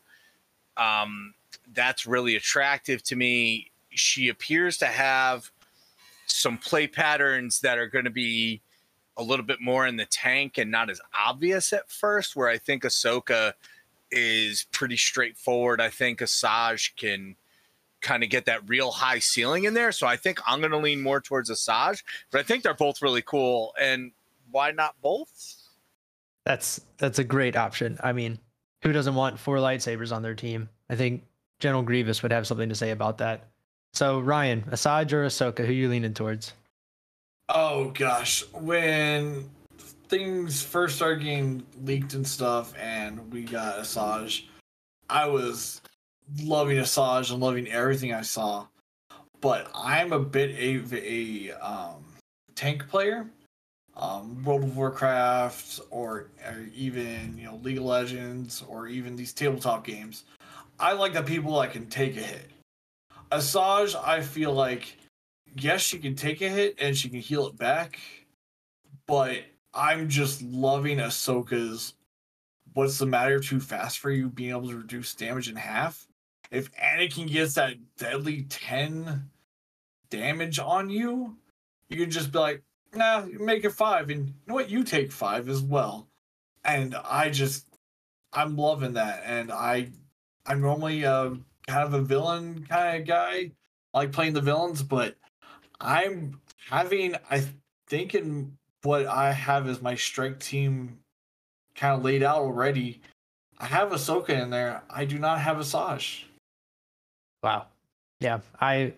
Um, 0.76 1.34
that's 1.72 2.06
really 2.06 2.36
attractive 2.36 3.02
to 3.04 3.16
me. 3.16 3.70
She 3.90 4.28
appears 4.28 4.76
to 4.78 4.86
have 4.86 5.50
some 6.26 6.58
play 6.58 6.86
patterns 6.86 7.60
that 7.60 7.78
are 7.78 7.86
going 7.86 8.04
to 8.04 8.10
be 8.10 8.60
a 9.16 9.22
little 9.22 9.44
bit 9.44 9.60
more 9.60 9.86
in 9.86 9.96
the 9.96 10.04
tank 10.06 10.58
and 10.58 10.70
not 10.70 10.90
as 10.90 11.00
obvious 11.18 11.72
at 11.72 11.90
first. 11.90 12.36
Where 12.36 12.48
I 12.48 12.58
think 12.58 12.82
Ahsoka 12.82 13.54
is 14.16 14.66
pretty 14.72 14.96
straightforward. 14.96 15.80
I 15.80 15.90
think 15.90 16.20
Asajj 16.20 16.96
can 16.96 17.36
kind 18.00 18.22
of 18.22 18.30
get 18.30 18.46
that 18.46 18.68
real 18.68 18.90
high 18.90 19.18
ceiling 19.18 19.64
in 19.64 19.74
there. 19.74 19.92
So 19.92 20.06
I 20.06 20.16
think 20.16 20.40
I'm 20.46 20.60
going 20.60 20.72
to 20.72 20.78
lean 20.78 21.02
more 21.02 21.20
towards 21.20 21.50
Asajj, 21.50 22.02
but 22.30 22.40
I 22.40 22.42
think 22.44 22.62
they're 22.62 22.74
both 22.74 23.02
really 23.02 23.22
cool. 23.22 23.74
And 23.80 24.12
why 24.50 24.70
not 24.70 24.94
both? 25.02 25.56
That's 26.44 26.80
that's 26.98 27.18
a 27.18 27.24
great 27.24 27.56
option. 27.56 27.98
I 28.02 28.12
mean, 28.12 28.38
who 28.82 28.92
doesn't 28.92 29.14
want 29.14 29.38
four 29.38 29.56
lightsabers 29.56 30.14
on 30.14 30.22
their 30.22 30.34
team? 30.34 30.68
I 30.88 30.94
think 30.94 31.24
General 31.58 31.82
Grievous 31.82 32.22
would 32.22 32.32
have 32.32 32.46
something 32.46 32.68
to 32.68 32.74
say 32.74 32.90
about 32.90 33.18
that. 33.18 33.48
So 33.92 34.20
Ryan, 34.20 34.62
Asajj 34.70 35.12
or 35.12 35.26
Ahsoka, 35.26 35.66
who 35.66 35.72
you 35.72 35.88
leaning 35.88 36.14
towards? 36.14 36.52
Oh 37.48 37.90
gosh, 37.90 38.44
when 38.52 39.50
things 40.08 40.62
first 40.62 40.96
started 40.96 41.24
getting 41.24 41.64
leaked 41.84 42.14
and 42.14 42.26
stuff, 42.26 42.74
and 42.78 43.32
we 43.32 43.42
got 43.42 43.78
Asajj, 43.78 44.44
I 45.08 45.26
was 45.26 45.80
loving 46.42 46.78
Asajj 46.78 47.30
and 47.30 47.40
loving 47.40 47.68
everything 47.68 48.12
I 48.12 48.22
saw. 48.22 48.66
But 49.40 49.70
I'm 49.74 50.12
a 50.12 50.18
bit 50.18 50.50
of 50.50 50.92
a, 50.94 51.52
um, 51.52 52.04
tank 52.54 52.88
player. 52.88 53.26
Um, 53.98 54.44
World 54.44 54.62
of 54.62 54.76
Warcraft, 54.76 55.80
or, 55.88 56.28
or 56.44 56.66
even 56.74 57.38
you 57.38 57.46
know 57.46 57.56
League 57.62 57.78
of 57.78 57.84
Legends, 57.84 58.62
or 58.68 58.88
even 58.88 59.16
these 59.16 59.32
tabletop 59.32 59.86
games. 59.86 60.24
I 60.78 60.92
like 60.92 61.14
the 61.14 61.22
people 61.22 61.58
that 61.60 61.72
can 61.72 61.86
take 61.86 62.14
a 62.18 62.20
hit. 62.20 62.50
Asajj, 63.32 63.96
I 64.06 64.20
feel 64.20 64.52
like 64.52 64.98
yes, 65.58 65.80
she 65.80 65.98
can 65.98 66.14
take 66.14 66.42
a 66.42 66.48
hit 66.48 66.76
and 66.78 66.94
she 66.94 67.08
can 67.08 67.20
heal 67.20 67.46
it 67.46 67.56
back, 67.56 67.98
but 69.06 69.38
I'm 69.76 70.08
just 70.08 70.42
loving 70.42 70.98
Ahsoka's 70.98 71.94
what's 72.72 72.98
the 72.98 73.06
matter 73.06 73.38
too 73.38 73.60
fast 73.60 73.98
for 73.98 74.10
you 74.10 74.28
being 74.28 74.50
able 74.50 74.68
to 74.68 74.76
reduce 74.76 75.14
damage 75.14 75.48
in 75.48 75.56
half. 75.56 76.06
If 76.50 76.70
Anakin 76.76 77.30
gets 77.30 77.54
that 77.54 77.74
deadly 77.98 78.42
10 78.48 79.30
damage 80.10 80.58
on 80.58 80.90
you, 80.90 81.36
you 81.88 81.96
can 81.96 82.10
just 82.10 82.32
be 82.32 82.38
like, 82.38 82.62
nah, 82.94 83.24
make 83.40 83.64
it 83.64 83.70
five, 83.70 84.10
and 84.10 84.28
you 84.28 84.34
know 84.46 84.54
what, 84.54 84.70
you 84.70 84.84
take 84.84 85.12
five 85.12 85.48
as 85.48 85.60
well. 85.60 86.08
And 86.64 86.94
I 86.94 87.30
just, 87.30 87.66
I'm 88.32 88.56
loving 88.56 88.94
that, 88.94 89.22
and 89.24 89.50
I, 89.50 89.88
I'm 90.46 90.60
normally 90.60 91.04
uh, 91.04 91.30
kind 91.66 91.84
of 91.84 91.94
a 91.94 92.02
villain 92.02 92.66
kind 92.68 93.00
of 93.00 93.08
guy, 93.08 93.52
I 93.94 93.98
like 93.98 94.12
playing 94.12 94.34
the 94.34 94.40
villains, 94.40 94.82
but 94.82 95.16
I'm 95.80 96.40
having, 96.68 97.16
I 97.30 97.44
think, 97.88 98.14
in 98.14 98.56
what 98.86 99.06
I 99.06 99.32
have 99.32 99.68
as 99.68 99.82
my 99.82 99.94
strike 99.94 100.38
team 100.38 100.98
kind 101.74 101.94
of 101.94 102.04
laid 102.04 102.22
out 102.22 102.38
already. 102.38 103.00
I 103.58 103.66
have 103.66 103.90
Ahsoka 103.90 104.30
in 104.30 104.50
there. 104.50 104.82
I 104.88 105.04
do 105.04 105.18
not 105.18 105.40
have 105.40 105.56
Asajj. 105.56 106.24
Wow. 107.42 107.66
Yeah, 108.20 108.40
I 108.60 108.94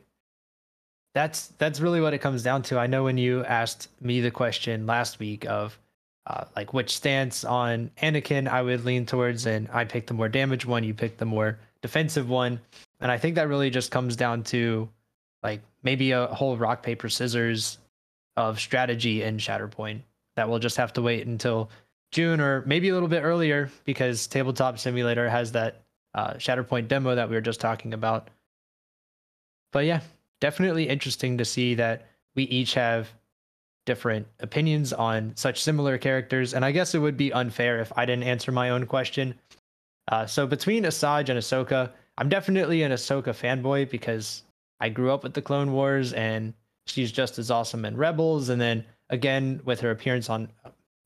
that's 1.14 1.48
that's 1.58 1.80
really 1.80 2.00
what 2.00 2.14
it 2.14 2.18
comes 2.18 2.42
down 2.42 2.62
to. 2.62 2.78
I 2.78 2.86
know 2.86 3.04
when 3.04 3.18
you 3.18 3.44
asked 3.44 3.88
me 4.00 4.20
the 4.20 4.30
question 4.30 4.86
last 4.86 5.18
week 5.18 5.44
of 5.46 5.78
uh, 6.26 6.44
like 6.54 6.72
which 6.72 6.96
stance 6.96 7.44
on 7.44 7.90
Anakin 8.02 8.46
I 8.46 8.62
would 8.62 8.84
lean 8.84 9.06
towards, 9.06 9.46
and 9.46 9.68
I 9.72 9.84
picked 9.84 10.08
the 10.08 10.14
more 10.14 10.28
damage 10.28 10.66
one, 10.66 10.84
you 10.84 10.94
picked 10.94 11.18
the 11.18 11.24
more 11.24 11.58
defensive 11.82 12.28
one, 12.28 12.60
and 13.00 13.10
I 13.10 13.18
think 13.18 13.34
that 13.34 13.48
really 13.48 13.70
just 13.70 13.90
comes 13.90 14.14
down 14.14 14.44
to 14.44 14.88
like 15.42 15.60
maybe 15.82 16.12
a 16.12 16.26
whole 16.26 16.56
rock 16.56 16.82
paper 16.82 17.08
scissors 17.08 17.78
of 18.38 18.60
strategy 18.60 19.24
in 19.24 19.36
Shatterpoint 19.36 20.00
that 20.36 20.48
we'll 20.48 20.60
just 20.60 20.76
have 20.76 20.92
to 20.92 21.02
wait 21.02 21.26
until 21.26 21.70
June 22.12 22.40
or 22.40 22.62
maybe 22.66 22.88
a 22.88 22.94
little 22.94 23.08
bit 23.08 23.22
earlier 23.24 23.68
because 23.84 24.28
Tabletop 24.28 24.78
Simulator 24.78 25.28
has 25.28 25.50
that 25.52 25.82
uh, 26.14 26.34
Shatterpoint 26.34 26.86
demo 26.86 27.16
that 27.16 27.28
we 27.28 27.34
were 27.34 27.40
just 27.40 27.60
talking 27.60 27.92
about. 27.92 28.28
But 29.72 29.86
yeah, 29.86 30.00
definitely 30.40 30.88
interesting 30.88 31.38
to 31.38 31.44
see 31.44 31.74
that 31.74 32.06
we 32.36 32.44
each 32.44 32.74
have 32.74 33.08
different 33.86 34.28
opinions 34.38 34.92
on 34.92 35.32
such 35.34 35.60
similar 35.60 35.98
characters. 35.98 36.54
And 36.54 36.64
I 36.64 36.70
guess 36.70 36.94
it 36.94 37.00
would 37.00 37.16
be 37.16 37.32
unfair 37.32 37.80
if 37.80 37.92
I 37.96 38.06
didn't 38.06 38.22
answer 38.22 38.52
my 38.52 38.70
own 38.70 38.86
question. 38.86 39.34
Uh, 40.06 40.26
so 40.26 40.46
between 40.46 40.84
Asajj 40.84 41.28
and 41.28 41.40
Ahsoka, 41.40 41.90
I'm 42.16 42.28
definitely 42.28 42.84
an 42.84 42.92
Ahsoka 42.92 43.30
fanboy 43.30 43.90
because 43.90 44.44
I 44.78 44.90
grew 44.90 45.10
up 45.10 45.24
with 45.24 45.34
the 45.34 45.42
Clone 45.42 45.72
Wars 45.72 46.12
and 46.12 46.54
she's 46.88 47.12
just 47.12 47.38
as 47.38 47.50
awesome 47.50 47.84
in 47.84 47.96
Rebels. 47.96 48.48
And 48.48 48.60
then 48.60 48.84
again, 49.10 49.60
with 49.64 49.80
her 49.80 49.90
appearance 49.90 50.30
on 50.30 50.48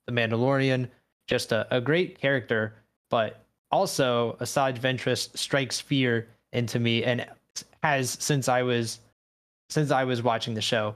The 0.07 0.13
Mandalorian, 0.13 0.89
just 1.27 1.53
a, 1.53 1.67
a 1.75 1.81
great 1.81 2.21
character. 2.21 2.75
But 3.11 3.45
also, 3.71 4.37
Asajj 4.41 4.79
Ventress 4.79 5.37
strikes 5.37 5.81
fear 5.81 6.29
into 6.53 6.79
me 6.79 7.05
and 7.05 7.27
has 7.83 8.11
since 8.21 8.49
I 8.49 8.63
was 8.63 9.01
since 9.71 9.91
I 9.91 10.05
was 10.05 10.23
watching 10.23 10.55
the 10.55 10.61
show 10.61 10.95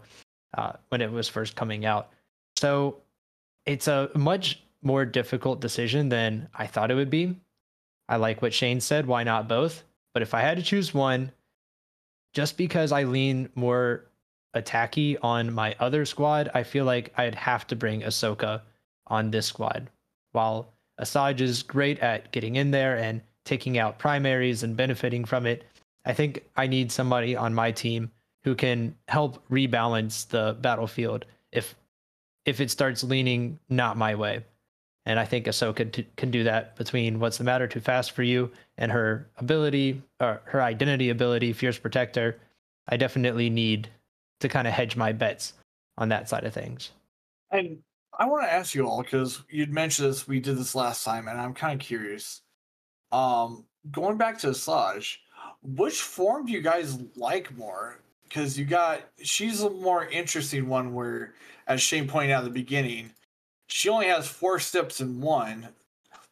uh, 0.57 0.73
when 0.91 1.01
it 1.01 1.11
was 1.11 1.29
first 1.29 1.57
coming 1.57 1.87
out. 1.87 2.11
So 2.57 2.99
it's 3.65 3.89
a 3.89 4.11
much 4.15 4.63
more 4.83 5.05
difficult 5.05 5.61
decision 5.61 6.09
than 6.09 6.49
I 6.55 6.67
thought 6.67 6.91
it 6.91 6.95
would 6.95 7.11
be. 7.11 7.37
I 8.09 8.17
like 8.17 8.43
what 8.43 8.55
Shane 8.55 8.81
said. 8.81 9.07
Why 9.07 9.25
not 9.25 9.49
both? 9.49 9.83
But 10.13 10.23
if 10.23 10.35
I 10.35 10.41
had 10.41 10.59
to 10.59 10.63
choose 10.63 10.95
one, 10.95 11.33
just 12.33 12.57
because 12.57 12.93
I 12.93 13.05
lean 13.05 13.49
more 13.55 14.05
attacky 14.57 15.17
on 15.23 15.53
my 15.53 15.75
other 15.79 16.05
squad, 16.05 16.51
I 16.55 16.63
feel 16.63 16.85
like 16.85 17.13
I'd 17.17 17.35
have 17.35 17.67
to 17.69 17.77
bring 17.77 18.03
Ahsoka 18.03 18.63
on 19.07 19.31
this 19.31 19.47
squad. 19.47 19.89
While 20.33 20.73
Asajj 21.01 21.41
is 21.41 21.63
great 21.63 21.99
at 22.01 22.33
getting 22.33 22.57
in 22.57 22.71
there 22.71 22.97
and 22.97 23.21
taking 23.45 23.79
out 23.79 23.99
primaries 23.99 24.63
and 24.63 24.77
benefiting 24.77 25.25
from 25.25 25.47
it, 25.47 25.65
I 26.05 26.13
think 26.13 26.45
I 26.57 26.67
need 26.67 26.93
somebody 26.93 27.37
on 27.37 27.55
my 27.55 27.73
team 27.73 28.11
who 28.45 28.55
can 28.55 28.95
help 29.09 29.47
rebalance 29.49 30.29
the 30.29 30.57
battlefield 30.61 31.25
if 31.53 31.75
if 32.45 32.61
it 32.61 32.71
starts 32.71 33.03
leaning 33.03 33.59
not 33.69 33.97
my 33.97 34.15
way. 34.15 34.45
And 35.05 35.19
I 35.19 35.25
think 35.25 35.47
Ahsoka 35.47 35.91
t- 35.91 36.07
can 36.17 36.31
do 36.31 36.45
that 36.45 36.77
between 36.77 37.19
what's 37.19 37.39
the 37.39 37.45
matter 37.45 37.67
too 37.67 37.81
fast 37.81 38.13
for 38.13 38.23
you 38.23 38.51
and 38.79 38.93
her 38.93 39.29
ability 39.37 40.03
or 40.21 40.43
her 40.45 40.63
identity 40.63 41.11
ability, 41.11 41.53
fierce 41.53 41.79
protector. 41.79 42.39
I 42.89 42.97
definitely 42.97 43.51
need 43.51 43.89
to 44.41 44.49
kind 44.49 44.67
of 44.67 44.75
hedge 44.75 44.97
my 44.97 45.13
bets 45.13 45.55
on 45.99 46.09
that 46.11 46.29
side 46.29 46.45
of 46.45 46.53
things. 46.53 46.91
And 47.51 47.79
I 48.19 48.27
want 48.27 48.45
to 48.45 48.53
ask 48.53 48.75
you 48.75 48.87
all 48.87 49.03
because 49.03 49.43
you'd 49.49 49.73
mentioned 49.73 50.09
this, 50.09 50.27
we 50.27 50.41
did 50.41 50.59
this 50.59 50.75
last 50.75 51.05
time, 51.05 51.29
and 51.29 51.41
I'm 51.41 51.55
kind 51.55 51.81
of 51.81 51.87
curious. 51.87 52.43
Um, 53.13 53.65
going 53.91 54.17
back 54.17 54.39
to 54.41 54.49
Asajj, 54.49 55.17
which 55.63 56.01
form 56.01 56.47
do 56.47 56.53
you 56.53 56.61
guys 56.61 56.99
like 57.17 57.57
more? 57.57 58.01
because 58.29 58.59
you 58.59 58.65
got 58.65 59.01
she's 59.23 59.63
a 59.63 59.71
more 59.71 60.07
interesting 60.07 60.69
one 60.69 60.95
where, 60.95 61.35
as 61.67 61.81
Shane 61.81 62.09
pointed 62.09 62.33
out 62.33 62.45
at 62.45 62.45
the 62.45 62.51
beginning, 62.51 63.11
she 63.67 63.89
only 63.89 64.07
has 64.07 64.27
four 64.27 64.59
steps 64.59 65.01
in 65.01 65.21
one, 65.21 65.69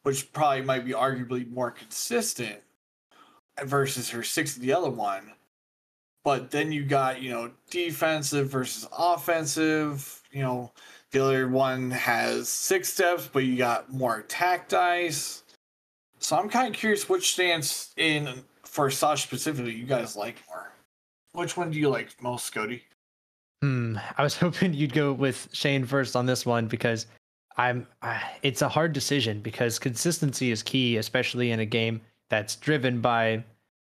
which 0.03 0.31
probably 0.33 0.61
might 0.61 0.85
be 0.85 0.91
arguably 0.91 1.49
more 1.49 1.71
consistent 1.71 2.57
versus 3.63 4.09
her 4.09 4.23
six 4.23 4.57
in 4.57 4.61
the 4.61 4.73
other 4.73 4.89
one. 4.89 5.31
But 6.25 6.49
then 6.49 6.71
you 6.71 6.83
got, 6.83 7.21
you 7.21 7.29
know, 7.29 7.51
defensive 7.69 8.49
versus 8.49 8.87
offensive. 8.97 10.23
You 10.31 10.41
know, 10.41 10.71
the 11.11 11.23
other 11.23 11.47
one 11.47 11.91
has 11.91 12.49
six 12.49 12.91
steps, 12.91 13.29
but 13.31 13.45
you 13.45 13.55
got 13.55 13.93
more 13.93 14.17
attack 14.17 14.67
dice. 14.67 15.43
So 16.17 16.35
I'm 16.35 16.49
kind 16.49 16.67
of 16.67 16.73
curious 16.73 17.07
which 17.07 17.33
stance 17.33 17.93
in 17.97 18.43
for 18.63 18.89
Asajj 18.89 19.19
specifically 19.19 19.73
you 19.73 19.85
guys 19.85 20.15
like 20.15 20.37
more. 20.49 20.71
Which 21.33 21.55
one 21.55 21.69
do 21.69 21.79
you 21.79 21.89
like 21.89 22.09
most, 22.19 22.45
Scotty? 22.45 22.83
Hmm. 23.61 23.97
I 24.17 24.23
was 24.23 24.35
hoping 24.39 24.73
you'd 24.73 24.93
go 24.93 25.13
with 25.13 25.47
Shane 25.53 25.85
first 25.85 26.15
on 26.15 26.25
this 26.25 26.43
one 26.43 26.65
because 26.65 27.05
I'm. 27.55 27.85
Uh, 28.01 28.19
it's 28.41 28.63
a 28.63 28.69
hard 28.69 28.93
decision 28.93 29.41
because 29.41 29.77
consistency 29.77 30.49
is 30.49 30.63
key, 30.63 30.97
especially 30.97 31.51
in 31.51 31.59
a 31.59 31.65
game 31.65 32.01
that's 32.29 32.55
driven 32.55 32.99
by 32.99 33.43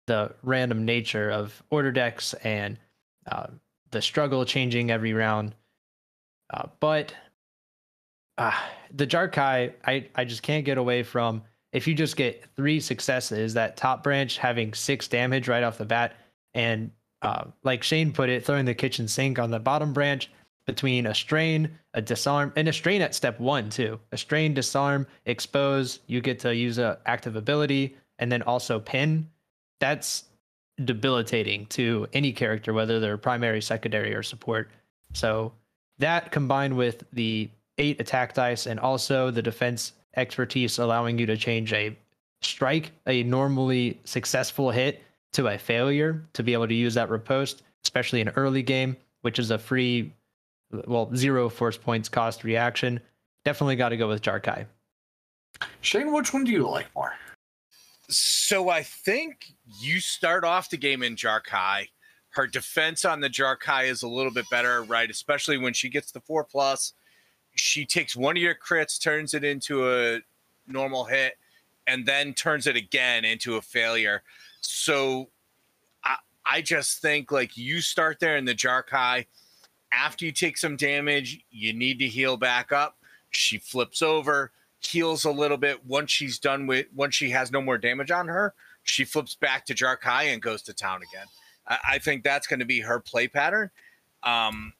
the 0.06 0.32
random 0.42 0.84
nature 0.84 1.30
of 1.30 1.62
order 1.70 1.92
decks 1.92 2.34
and 2.44 2.78
uh, 3.30 3.48
the 3.90 4.02
struggle 4.02 4.44
changing 4.44 4.90
every 4.90 5.12
round. 5.12 5.54
Uh, 6.52 6.66
but 6.80 7.12
uh, 8.38 8.52
the 8.94 9.06
Jar-Kai, 9.06 9.72
I, 9.84 10.06
I 10.14 10.24
just 10.24 10.42
can't 10.42 10.64
get 10.64 10.78
away 10.78 11.02
from. 11.02 11.42
If 11.72 11.86
you 11.86 11.94
just 11.94 12.16
get 12.16 12.44
three 12.54 12.80
successes, 12.80 13.54
that 13.54 13.76
top 13.76 14.02
branch 14.02 14.38
having 14.38 14.72
six 14.72 15.08
damage 15.08 15.48
right 15.48 15.62
off 15.62 15.78
the 15.78 15.84
bat, 15.84 16.14
and 16.54 16.90
uh, 17.22 17.44
like 17.64 17.82
Shane 17.82 18.12
put 18.12 18.28
it, 18.28 18.44
throwing 18.44 18.64
the 18.64 18.74
kitchen 18.74 19.08
sink 19.08 19.38
on 19.38 19.50
the 19.50 19.58
bottom 19.58 19.92
branch 19.92 20.30
between 20.66 21.06
a 21.06 21.14
strain, 21.14 21.70
a 21.94 22.02
disarm, 22.02 22.52
and 22.56 22.68
a 22.68 22.72
strain 22.72 23.02
at 23.02 23.14
step 23.14 23.38
one 23.40 23.70
too. 23.70 23.98
A 24.12 24.16
strain, 24.16 24.54
disarm, 24.54 25.06
expose. 25.26 26.00
You 26.06 26.20
get 26.20 26.38
to 26.40 26.54
use 26.54 26.78
a 26.78 26.98
active 27.06 27.36
ability, 27.36 27.96
and 28.18 28.30
then 28.30 28.42
also 28.42 28.78
pin. 28.80 29.28
That's 29.80 30.24
debilitating 30.84 31.66
to 31.66 32.06
any 32.12 32.32
character, 32.32 32.72
whether 32.72 33.00
they're 33.00 33.16
primary, 33.16 33.62
secondary, 33.62 34.14
or 34.14 34.22
support. 34.22 34.70
So 35.12 35.52
that 35.98 36.30
combined 36.32 36.76
with 36.76 37.04
the 37.12 37.48
eight 37.78 38.00
attack 38.00 38.34
dice 38.34 38.66
and 38.66 38.80
also 38.80 39.30
the 39.30 39.42
defense 39.42 39.92
expertise, 40.16 40.78
allowing 40.78 41.18
you 41.18 41.26
to 41.26 41.36
change 41.36 41.72
a 41.72 41.96
strike, 42.42 42.92
a 43.06 43.22
normally 43.22 44.00
successful 44.04 44.70
hit 44.70 45.02
to 45.32 45.48
a 45.48 45.58
failure 45.58 46.24
to 46.32 46.42
be 46.42 46.52
able 46.52 46.68
to 46.68 46.74
use 46.74 46.94
that 46.94 47.10
riposte, 47.10 47.62
especially 47.84 48.20
in 48.20 48.28
early 48.30 48.62
game, 48.62 48.96
which 49.22 49.38
is 49.38 49.50
a 49.50 49.58
free, 49.58 50.12
well, 50.86 51.10
zero 51.14 51.48
force 51.48 51.76
points 51.76 52.08
cost 52.08 52.44
reaction. 52.44 53.00
Definitely 53.44 53.76
got 53.76 53.90
to 53.90 53.96
go 53.96 54.08
with 54.08 54.22
Jar-Kai. 54.22 54.66
Shane, 55.80 56.12
which 56.12 56.32
one 56.32 56.44
do 56.44 56.52
you 56.52 56.66
like 56.68 56.86
more? 56.94 57.14
So 58.08 58.68
I 58.68 58.82
think 58.82 59.52
you 59.80 60.00
start 60.00 60.44
off 60.44 60.70
the 60.70 60.76
game 60.76 61.02
in 61.02 61.16
Jar-Kai. 61.16 61.88
Her 62.30 62.46
defense 62.46 63.04
on 63.04 63.20
the 63.20 63.28
Jar-Kai 63.28 63.84
is 63.84 64.02
a 64.02 64.08
little 64.08 64.32
bit 64.32 64.48
better, 64.50 64.82
right? 64.84 65.10
Especially 65.10 65.58
when 65.58 65.72
she 65.72 65.88
gets 65.88 66.12
the 66.12 66.20
four 66.20 66.44
plus. 66.44 66.92
She 67.54 67.84
takes 67.84 68.14
one 68.14 68.36
of 68.36 68.42
your 68.42 68.54
crits, 68.54 69.00
turns 69.00 69.34
it 69.34 69.42
into 69.42 69.90
a 69.90 70.20
normal 70.68 71.04
hit, 71.04 71.38
and 71.86 72.04
then 72.04 72.34
turns 72.34 72.66
it 72.66 72.76
again 72.76 73.24
into 73.24 73.56
a 73.56 73.62
failure. 73.62 74.22
So 74.60 75.28
I, 76.04 76.16
I 76.44 76.60
just 76.60 77.00
think 77.00 77.32
like 77.32 77.56
you 77.56 77.80
start 77.80 78.20
there 78.20 78.36
in 78.36 78.44
the 78.44 78.54
Jar-Kai. 78.54 79.26
After 79.92 80.26
you 80.26 80.32
take 80.32 80.58
some 80.58 80.76
damage, 80.76 81.40
you 81.50 81.72
need 81.72 81.98
to 82.00 82.06
heal 82.06 82.36
back 82.36 82.70
up. 82.70 82.98
She 83.30 83.58
flips 83.58 84.02
over, 84.02 84.52
heals 84.80 85.24
a 85.24 85.30
little 85.30 85.56
bit. 85.56 85.84
Once 85.84 86.10
she's 86.10 86.38
done 86.38 86.66
with, 86.66 86.86
once 86.94 87.14
she 87.14 87.30
has 87.30 87.50
no 87.50 87.60
more 87.60 87.78
damage 87.78 88.10
on 88.10 88.28
her, 88.28 88.54
she 88.82 89.04
flips 89.04 89.34
back 89.34 89.66
to 89.66 89.74
Jar-Kai 89.74 90.24
and 90.24 90.40
goes 90.40 90.62
to 90.62 90.74
town 90.74 91.00
again. 91.02 91.26
I, 91.66 91.78
I 91.92 91.98
think 91.98 92.22
that's 92.22 92.46
going 92.46 92.60
to 92.60 92.66
be 92.66 92.80
her 92.80 93.00
play 93.00 93.28
pattern. 93.28 93.70
Um, 94.22 94.72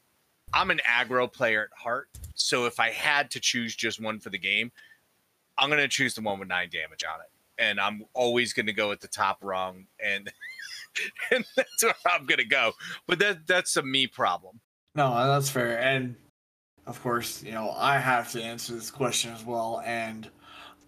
I'm 0.53 0.71
an 0.71 0.81
aggro 0.89 1.33
player 1.33 1.69
at 1.71 1.79
heart, 1.79 2.09
so 2.35 2.67
if 2.67 2.79
I 2.79 2.91
had 2.91 3.31
to 3.33 3.41
choose 3.41 3.75
just 3.75 4.01
one 4.01 4.21
for 4.21 4.31
the 4.31 4.39
game, 4.39 4.71
I'm 5.59 5.69
going 5.69 5.83
to 5.83 5.89
choose 5.89 6.15
the 6.15 6.21
one 6.21 6.39
with 6.39 6.49
nine 6.49 6.69
damage 6.71 7.05
on 7.05 7.21
it 7.21 7.31
and 7.59 7.81
I'm 7.81 8.05
always 8.15 8.53
going 8.53 8.67
to 8.67 8.73
go 8.73 8.93
at 8.93 9.01
the 9.01 9.09
top 9.09 9.39
rung, 9.43 9.87
and 10.03 10.31
and 11.31 11.45
that's 11.57 11.83
where 11.83 11.95
I'm 12.07 12.27
going 12.27 12.39
to 12.39 12.45
go. 12.45 12.73
But 13.07 13.19
that 13.21 13.47
that's 13.47 13.77
a 13.77 13.83
me 13.83 14.07
problem. 14.07 14.61
No, 14.95 15.15
that's 15.27 15.51
fair. 15.51 15.79
And 15.79 16.17
of 16.87 17.03
course, 17.03 17.43
you 17.43 17.53
know, 17.53 17.73
I 17.77 17.99
have 17.99 18.31
to 18.33 18.43
answer 18.43 18.75
this 18.75 18.91
question 18.91 19.33
as 19.33 19.45
well. 19.45 19.83
And 19.85 20.31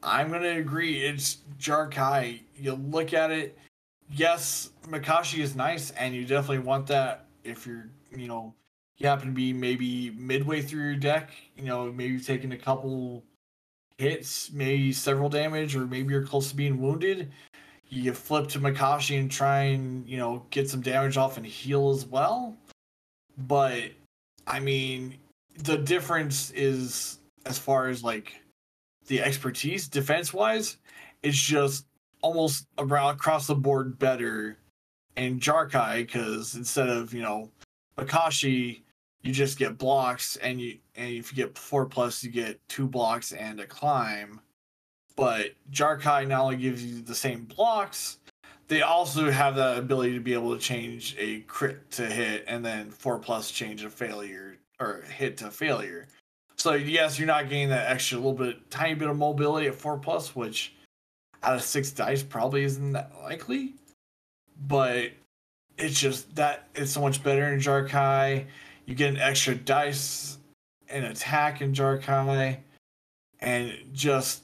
I'm 0.03 0.29
going 0.29 0.43
to 0.43 0.59
agree. 0.59 1.05
It's 1.05 1.39
Jarkai. 1.59 2.41
You 2.57 2.75
look 2.75 3.13
at 3.15 3.31
it, 3.31 3.59
yes, 4.11 4.71
Makashi 4.89 5.41
is 5.41 5.57
nice, 5.57 5.91
and 5.93 6.15
you 6.15 6.25
definitely 6.25 6.61
want 6.61 6.87
that 6.89 7.27
if 7.45 7.67
you're, 7.67 7.89
you 8.17 8.29
know, 8.29 8.55
you 8.97 9.07
happen 9.07 9.29
to 9.29 9.35
be 9.35 9.53
maybe 9.53 10.11
midway 10.11 10.61
through 10.61 10.85
your 10.85 10.97
deck, 10.97 11.31
you 11.57 11.65
know, 11.65 11.93
maybe 11.93 12.15
you've 12.15 12.53
a 12.53 12.57
couple 12.57 13.23
hits, 13.97 14.51
maybe 14.53 14.93
several 14.93 15.29
damage, 15.29 15.77
or 15.77 15.87
maybe 15.87 16.13
you're 16.13 16.27
close 16.27 16.51
to 16.51 16.57
being 16.57 16.81
wounded. 16.81 17.31
You 17.91 18.13
flip 18.13 18.49
to 18.49 18.61
Makashi 18.61 19.19
and 19.19 19.31
try 19.31 19.63
and, 19.63 20.07
you 20.09 20.19
know, 20.19 20.45
get 20.51 20.69
some 20.69 20.81
damage 20.81 21.17
off 21.17 21.37
and 21.37 21.47
heal 21.47 21.91
as 21.91 22.07
well. 22.07 22.57
But, 23.39 23.85
I 24.47 24.61
mean, 24.61 25.17
the 25.59 25.77
difference 25.77 26.51
is 26.53 27.19
as 27.47 27.59
far 27.59 27.89
as 27.89 28.03
like 28.03 28.35
the 29.07 29.21
expertise 29.21 29.89
defense 29.89 30.33
wise, 30.33 30.79
it's 31.23 31.39
just 31.39 31.87
almost 32.23 32.67
around 32.79 33.15
across 33.15 33.47
the 33.47 33.55
board 33.55 33.99
better 33.99 34.59
in 35.17 35.41
Jarkai 35.41 36.07
because 36.07 36.55
instead 36.55 36.89
of, 36.89 37.13
you 37.13 37.23
know, 37.23 37.51
Makashi, 37.97 38.83
you 39.23 39.33
just 39.33 39.59
get 39.59 39.79
blocks 39.79 40.37
and 40.37 40.61
you 40.61 40.79
and 40.95 41.11
if 41.11 41.33
you 41.33 41.45
get 41.45 41.59
four 41.59 41.87
plus 41.87 42.23
you 42.23 42.31
get 42.31 42.61
two 42.69 42.87
blocks 42.87 43.33
and 43.33 43.61
a 43.61 43.67
climb. 43.67 44.41
But 45.17 45.55
jarkai 45.73 46.29
not 46.29 46.43
only 46.43 46.57
gives 46.57 46.85
you 46.85 47.03
the 47.03 47.15
same 47.15 47.45
blocks 47.45 48.19
they 48.69 48.83
also 48.83 49.31
have 49.31 49.57
that 49.57 49.79
ability 49.79 50.13
to 50.13 50.21
be 50.21 50.35
able 50.35 50.55
to 50.55 50.61
change 50.61 51.17
a 51.19 51.41
crit 51.41 51.91
to 51.91 52.07
hit 52.07 52.45
and 52.47 52.65
then 52.65 52.91
four 52.91 53.19
plus 53.19 53.51
change 53.51 53.83
a 53.83 53.91
failure 53.91 54.59
or 54.81 55.03
hit 55.03 55.37
to 55.39 55.51
failure. 55.51 56.07
So 56.57 56.75
yes 56.75 57.19
you're 57.19 57.27
not 57.27 57.49
getting 57.49 57.69
that 57.71 57.91
extra 57.91 58.19
little 58.19 58.33
bit 58.33 58.71
tiny 58.71 58.95
bit 58.95 59.09
of 59.09 59.17
mobility 59.17 59.67
at 59.69 59.75
four 59.75 59.97
plus 59.99 60.35
which 60.35 60.75
out 61.43 61.55
of 61.55 61.63
six 61.63 61.91
dice 61.91 62.23
probably 62.23 62.65
isn't 62.65 62.93
that 62.93 63.13
likely. 63.23 63.75
But 64.67 65.13
it's 65.77 66.01
just 66.01 66.35
that 66.35 66.69
it's 66.75 66.91
so 66.91 67.01
much 67.01 67.23
better 67.23 67.53
in 67.53 67.61
jarkai. 67.61 68.47
You 68.87 68.95
get 68.95 69.11
an 69.11 69.19
extra 69.19 69.55
dice 69.55 70.39
and 70.91 71.05
attack 71.05 71.61
in 71.61 71.73
Jarkai, 71.73 72.59
and 73.41 73.73
just 73.93 74.43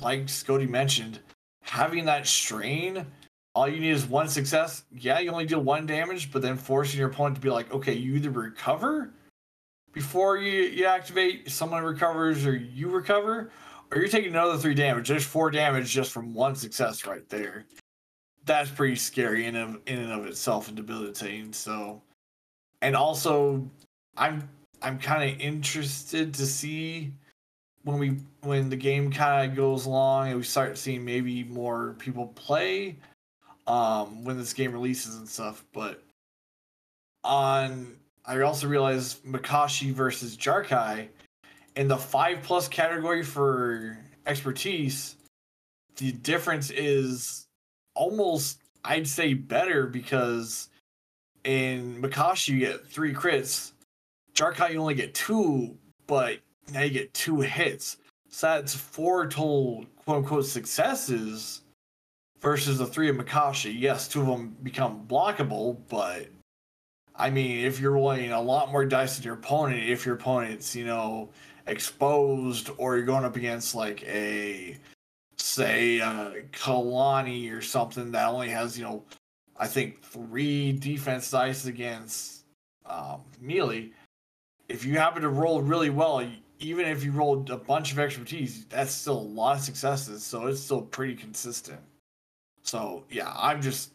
like 0.00 0.28
Scotty 0.28 0.66
mentioned, 0.66 1.20
having 1.62 2.04
that 2.06 2.26
strain, 2.26 3.06
all 3.54 3.68
you 3.68 3.80
need 3.80 3.90
is 3.90 4.06
one 4.06 4.28
success. 4.28 4.84
Yeah, 4.92 5.20
you 5.20 5.30
only 5.30 5.46
deal 5.46 5.60
one 5.60 5.86
damage, 5.86 6.32
but 6.32 6.42
then 6.42 6.56
forcing 6.56 6.98
your 6.98 7.10
opponent 7.10 7.36
to 7.36 7.40
be 7.40 7.50
like, 7.50 7.72
okay, 7.72 7.92
you 7.92 8.14
either 8.16 8.30
recover 8.30 9.10
before 9.94 10.36
you, 10.36 10.62
you 10.62 10.84
activate, 10.86 11.50
someone 11.50 11.82
recovers, 11.84 12.44
or 12.44 12.56
you 12.56 12.90
recover, 12.90 13.50
or 13.90 13.98
you're 13.98 14.08
taking 14.08 14.30
another 14.30 14.58
three 14.58 14.74
damage. 14.74 15.08
There's 15.08 15.24
four 15.24 15.50
damage 15.50 15.90
just 15.90 16.10
from 16.10 16.34
one 16.34 16.56
success 16.56 17.06
right 17.06 17.26
there. 17.28 17.64
That's 18.44 18.68
pretty 18.70 18.96
scary 18.96 19.46
in 19.46 19.56
of 19.56 19.80
in 19.86 20.00
and 20.00 20.12
of 20.12 20.26
itself 20.26 20.68
and 20.68 20.76
debilitating. 20.76 21.52
So 21.52 22.02
and 22.82 22.94
also 22.94 23.66
I'm 24.16 24.46
I'm 24.82 24.98
kind 24.98 25.32
of 25.32 25.40
interested 25.40 26.34
to 26.34 26.44
see 26.44 27.12
when 27.84 27.98
we 27.98 28.18
when 28.42 28.68
the 28.68 28.76
game 28.76 29.10
kind 29.10 29.50
of 29.50 29.56
goes 29.56 29.86
along 29.86 30.28
and 30.28 30.36
we 30.36 30.42
start 30.42 30.76
seeing 30.76 31.04
maybe 31.04 31.44
more 31.44 31.94
people 31.98 32.26
play 32.28 32.98
um 33.66 34.24
when 34.24 34.36
this 34.36 34.52
game 34.52 34.72
releases 34.72 35.16
and 35.16 35.26
stuff 35.28 35.64
but 35.72 36.02
on 37.22 37.96
I 38.26 38.40
also 38.40 38.66
realized 38.66 39.24
Makashi 39.24 39.92
versus 39.92 40.36
Jarkai 40.36 41.08
in 41.76 41.88
the 41.88 41.96
5 41.96 42.42
plus 42.42 42.68
category 42.68 43.22
for 43.22 43.98
expertise 44.26 45.16
the 45.96 46.12
difference 46.12 46.70
is 46.70 47.46
almost 47.94 48.60
I'd 48.84 49.06
say 49.06 49.34
better 49.34 49.86
because 49.86 50.68
in 51.44 52.00
Makashi 52.02 52.48
you 52.48 52.58
get 52.60 52.86
three 52.86 53.14
crits. 53.14 53.72
Jarkai 54.34 54.72
you 54.72 54.80
only 54.80 54.94
get 54.94 55.14
two, 55.14 55.76
but 56.06 56.40
now 56.72 56.82
you 56.82 56.90
get 56.90 57.14
two 57.14 57.40
hits. 57.40 57.98
So 58.28 58.48
that's 58.48 58.74
four 58.74 59.26
total 59.28 59.86
quote 59.96 60.18
unquote 60.18 60.46
successes 60.46 61.62
versus 62.40 62.78
the 62.78 62.86
three 62.86 63.08
of 63.08 63.16
Makashi. 63.16 63.74
Yes, 63.78 64.08
two 64.08 64.20
of 64.20 64.26
them 64.26 64.56
become 64.62 65.06
blockable, 65.06 65.78
but 65.88 66.26
I 67.16 67.30
mean, 67.30 67.64
if 67.64 67.80
you're 67.80 67.92
rolling 67.92 68.32
a 68.32 68.40
lot 68.40 68.72
more 68.72 68.84
dice 68.84 69.16
than 69.16 69.24
your 69.24 69.34
opponent, 69.34 69.88
if 69.88 70.04
your 70.04 70.16
opponent's, 70.16 70.74
you 70.74 70.84
know, 70.84 71.30
exposed 71.66 72.70
or 72.76 72.96
you're 72.96 73.06
going 73.06 73.24
up 73.24 73.36
against 73.36 73.74
like 73.74 74.02
a 74.04 74.76
say 75.36 76.00
uh 76.00 76.30
Kalani 76.52 77.52
or 77.52 77.60
something 77.60 78.12
that 78.12 78.28
only 78.28 78.48
has, 78.50 78.78
you 78.78 78.84
know, 78.84 79.04
I 79.56 79.66
think 79.66 80.02
three 80.02 80.72
defense 80.72 81.30
dice 81.30 81.66
against 81.66 82.44
um, 82.86 83.20
Melee. 83.40 83.90
If 84.68 84.84
you 84.84 84.98
happen 84.98 85.22
to 85.22 85.28
roll 85.28 85.62
really 85.62 85.90
well, 85.90 86.26
even 86.58 86.86
if 86.86 87.04
you 87.04 87.12
rolled 87.12 87.50
a 87.50 87.56
bunch 87.56 87.92
of 87.92 87.98
expertise, 87.98 88.64
that's 88.66 88.92
still 88.92 89.18
a 89.18 89.20
lot 89.20 89.56
of 89.56 89.62
successes. 89.62 90.24
So 90.24 90.46
it's 90.46 90.60
still 90.60 90.82
pretty 90.82 91.14
consistent. 91.14 91.80
So 92.62 93.04
yeah, 93.10 93.32
I'm 93.36 93.62
just 93.62 93.93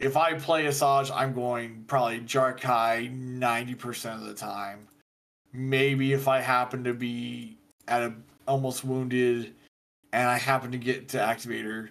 if 0.00 0.16
I 0.16 0.34
play 0.34 0.64
Asajj, 0.64 1.10
I'm 1.14 1.34
going 1.34 1.84
probably 1.86 2.20
Jarkai 2.20 3.12
ninety 3.12 3.74
percent 3.74 4.20
of 4.20 4.26
the 4.26 4.34
time. 4.34 4.88
Maybe 5.52 6.12
if 6.12 6.26
I 6.26 6.40
happen 6.40 6.84
to 6.84 6.94
be 6.94 7.56
at 7.86 8.02
a 8.02 8.14
almost 8.48 8.84
wounded 8.84 9.54
and 10.12 10.28
I 10.28 10.38
happen 10.38 10.72
to 10.72 10.78
get 10.78 11.08
to 11.10 11.18
activator, 11.18 11.90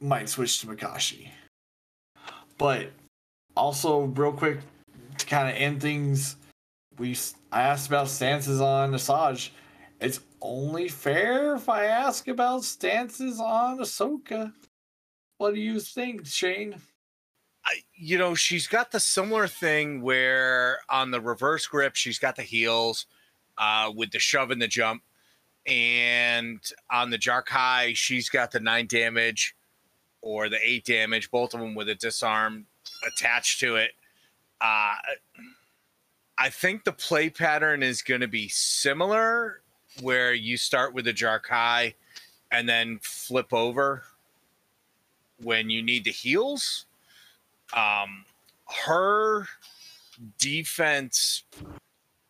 might 0.00 0.28
switch 0.28 0.60
to 0.60 0.66
Makashi. 0.66 1.28
But 2.58 2.90
also, 3.56 4.02
real 4.02 4.32
quick, 4.32 4.60
to 5.18 5.26
kind 5.26 5.48
of 5.48 5.54
end 5.54 5.80
things, 5.80 6.36
we 6.98 7.16
I 7.52 7.62
asked 7.62 7.88
about 7.88 8.08
stances 8.08 8.60
on 8.60 8.92
Asajj. 8.92 9.50
It's 10.00 10.20
only 10.40 10.88
fair 10.88 11.54
if 11.54 11.68
I 11.68 11.84
ask 11.84 12.26
about 12.26 12.64
stances 12.64 13.38
on 13.38 13.78
Ahsoka. 13.78 14.52
What 15.38 15.54
do 15.54 15.60
you 15.60 15.78
think, 15.78 16.26
Shane? 16.26 16.76
You 17.94 18.18
know, 18.18 18.34
she's 18.34 18.66
got 18.66 18.90
the 18.90 19.00
similar 19.00 19.46
thing 19.46 20.02
where 20.02 20.78
on 20.88 21.10
the 21.10 21.20
reverse 21.20 21.66
grip, 21.66 21.94
she's 21.94 22.18
got 22.18 22.36
the 22.36 22.42
heals 22.42 23.06
uh, 23.58 23.92
with 23.94 24.10
the 24.10 24.18
shove 24.18 24.50
and 24.50 24.60
the 24.60 24.68
jump. 24.68 25.02
And 25.66 26.60
on 26.90 27.10
the 27.10 27.18
Jarkai, 27.18 27.94
she's 27.94 28.28
got 28.28 28.50
the 28.50 28.58
nine 28.58 28.88
damage 28.88 29.54
or 30.20 30.48
the 30.48 30.58
eight 30.62 30.84
damage, 30.84 31.30
both 31.30 31.54
of 31.54 31.60
them 31.60 31.74
with 31.74 31.88
a 31.88 31.94
disarm 31.94 32.66
attached 33.06 33.60
to 33.60 33.76
it. 33.76 33.92
Uh, 34.60 34.94
I 36.38 36.50
think 36.50 36.84
the 36.84 36.92
play 36.92 37.30
pattern 37.30 37.82
is 37.82 38.02
going 38.02 38.22
to 38.22 38.28
be 38.28 38.48
similar, 38.48 39.60
where 40.00 40.32
you 40.32 40.56
start 40.56 40.94
with 40.94 41.06
a 41.06 41.12
Jarkai 41.12 41.94
and 42.50 42.68
then 42.68 42.98
flip 43.02 43.52
over 43.52 44.04
when 45.42 45.70
you 45.70 45.82
need 45.82 46.04
the 46.04 46.10
heals. 46.10 46.86
Um, 47.74 48.24
her 48.86 49.46
defense, 50.38 51.44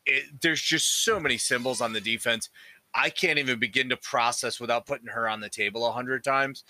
it, 0.06 0.24
there's 0.40 0.62
just 0.62 1.04
so 1.04 1.20
many 1.20 1.38
symbols 1.38 1.80
on 1.80 1.92
the 1.92 2.00
defense. 2.00 2.50
I 2.94 3.10
can't 3.10 3.38
even 3.38 3.58
begin 3.58 3.88
to 3.88 3.96
process 3.96 4.60
without 4.60 4.86
putting 4.86 5.08
her 5.08 5.28
on 5.28 5.40
the 5.40 5.48
table 5.48 5.86
a 5.86 5.92
hundred 5.92 6.24
times 6.24 6.64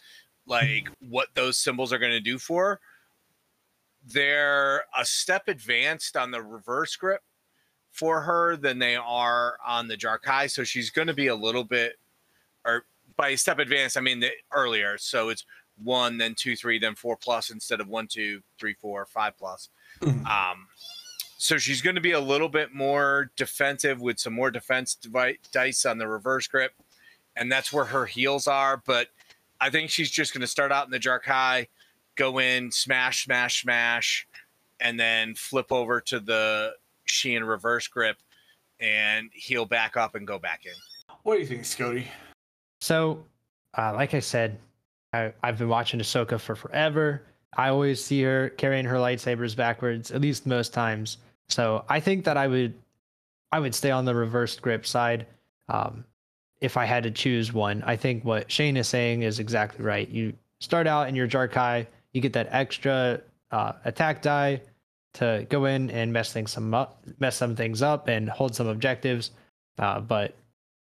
like 0.47 0.89
what 1.09 1.29
those 1.35 1.59
symbols 1.59 1.93
are 1.93 1.99
going 1.99 2.13
to 2.13 2.21
do 2.21 2.39
for 2.39 2.67
her. 2.67 2.81
They're 4.05 4.85
a 4.99 5.05
step 5.05 5.49
advanced 5.49 6.17
on 6.17 6.31
the 6.31 6.43
reverse 6.43 6.97
grip 6.97 7.21
for 7.93 8.21
her 8.21 8.57
than 8.57 8.79
they 8.79 8.97
are 8.97 9.57
on 9.65 9.87
the 9.87 9.97
Jarkai. 9.97 10.51
So 10.51 10.65
she's 10.65 10.91
going 10.91 11.09
to 11.09 11.15
be 11.15 11.29
a 11.29 11.35
little 11.35 11.63
bit, 11.63 11.95
or 12.65 12.85
by 13.17 13.31
a 13.31 13.37
step 13.37 13.59
advanced, 13.59 13.97
I 13.97 14.01
mean 14.01 14.19
the 14.19 14.31
earlier. 14.53 14.99
So 14.99 15.29
it's 15.29 15.45
one, 15.83 16.19
then 16.19 16.35
two, 16.35 16.57
three, 16.57 16.79
then 16.79 16.95
four 16.95 17.17
plus 17.17 17.51
instead 17.51 17.81
of 17.81 17.89
one, 17.89 18.07
two, 18.07 18.43
three, 18.59 18.75
four, 18.75 19.07
five 19.07 19.37
plus. 19.39 19.69
Mm-hmm. 20.01 20.27
Um, 20.27 20.67
so 21.39 21.59
she's 21.59 21.83
going 21.83 21.97
to 21.97 22.01
be 22.01 22.13
a 22.13 22.21
little 22.21 22.49
bit 22.49 22.73
more 22.73 23.31
defensive 23.37 24.01
with 24.01 24.19
some 24.21 24.33
more 24.33 24.51
defense 24.51 24.95
device, 24.95 25.39
dice 25.51 25.85
on 25.85 25.99
the 25.99 26.07
reverse 26.07 26.47
grip. 26.47 26.73
And 27.37 27.51
that's 27.51 27.73
where 27.73 27.87
her 27.87 28.07
heals 28.07 28.47
are. 28.47 28.77
But 28.77 29.09
I 29.61 29.71
think 29.71 29.91
she's 29.91 30.11
just 30.11 30.33
going 30.33 30.43
to 30.43 30.47
start 30.47 30.71
out 30.71 30.85
in 30.85 30.91
the 30.91 31.01
Jarkai, 31.01 31.69
go 32.15 32.39
in, 32.39 32.71
smash, 32.71 33.25
smash, 33.25 33.63
smash, 33.63 34.29
and 34.81 35.01
then 35.01 35.35
flip 35.35 35.73
over 35.73 36.01
to 36.03 36.21
the 36.21 36.75
Shien 37.09 37.47
reverse 37.47 37.87
grip 37.87 38.19
and 38.81 39.31
heal 39.33 39.65
back 39.65 39.97
up 39.97 40.15
and 40.15 40.27
go 40.27 40.39
back 40.39 40.67
in. 40.67 40.73
What 41.23 41.35
do 41.35 41.41
you 41.41 41.47
think, 41.47 41.65
Scotty? 41.65 42.07
So, 42.81 43.25
uh, 43.79 43.93
like 43.95 44.15
I 44.15 44.21
said, 44.21 44.59
I, 45.13 45.33
I've 45.43 45.59
been 45.59 45.69
watching 45.69 46.01
Ahsoka 46.01 46.41
for 46.41 46.55
forever. 46.55 47.23
I 47.57 47.69
always 47.69 48.03
see 48.03 48.23
her 48.23 48.51
carrying 48.51 48.87
her 48.87 48.97
lightsabers 48.97 49.55
backwards, 49.55 50.11
at 50.11 50.21
least 50.21 50.47
most 50.47 50.73
times. 50.73 51.19
So 51.49 51.85
I 51.89 52.01
think 52.01 52.25
that 52.25 52.37
I 52.37 52.47
would 52.47 52.75
I 53.51 53.61
would 53.61 53.75
stay 53.75 53.91
on 53.91 54.07
the 54.07 54.15
reversed 54.15 54.63
grip 54.63 54.87
side. 54.87 55.27
Um, 55.69 56.05
if 56.61 56.77
I 56.77 56.87
had 56.87 57.03
to 57.03 57.11
choose 57.11 57.53
one, 57.53 57.83
I 57.85 57.97
think 57.97 58.25
what 58.25 58.51
Shane 58.51 58.77
is 58.77 58.89
saying 58.89 59.23
is 59.23 59.39
exactly 59.39 59.85
right. 59.85 60.09
You 60.09 60.33
start 60.61 60.87
out 60.87 61.09
in 61.09 61.15
your 61.15 61.29
Jarkai, 61.29 61.87
you 62.13 62.21
get 62.21 62.33
that 62.33 62.49
extra 62.51 63.21
uh, 63.51 63.73
attack 63.85 64.23
die 64.23 64.63
to 65.15 65.47
go 65.51 65.67
in 65.67 65.91
and 65.91 66.13
mess 66.13 66.33
things 66.33 66.53
some 66.53 66.73
up, 66.73 67.05
mess 67.19 67.37
some 67.37 67.55
things 67.55 67.83
up, 67.83 68.09
and 68.09 68.31
hold 68.31 68.55
some 68.55 68.69
objectives. 68.69 69.33
Uh, 69.79 70.01
but 70.01 70.35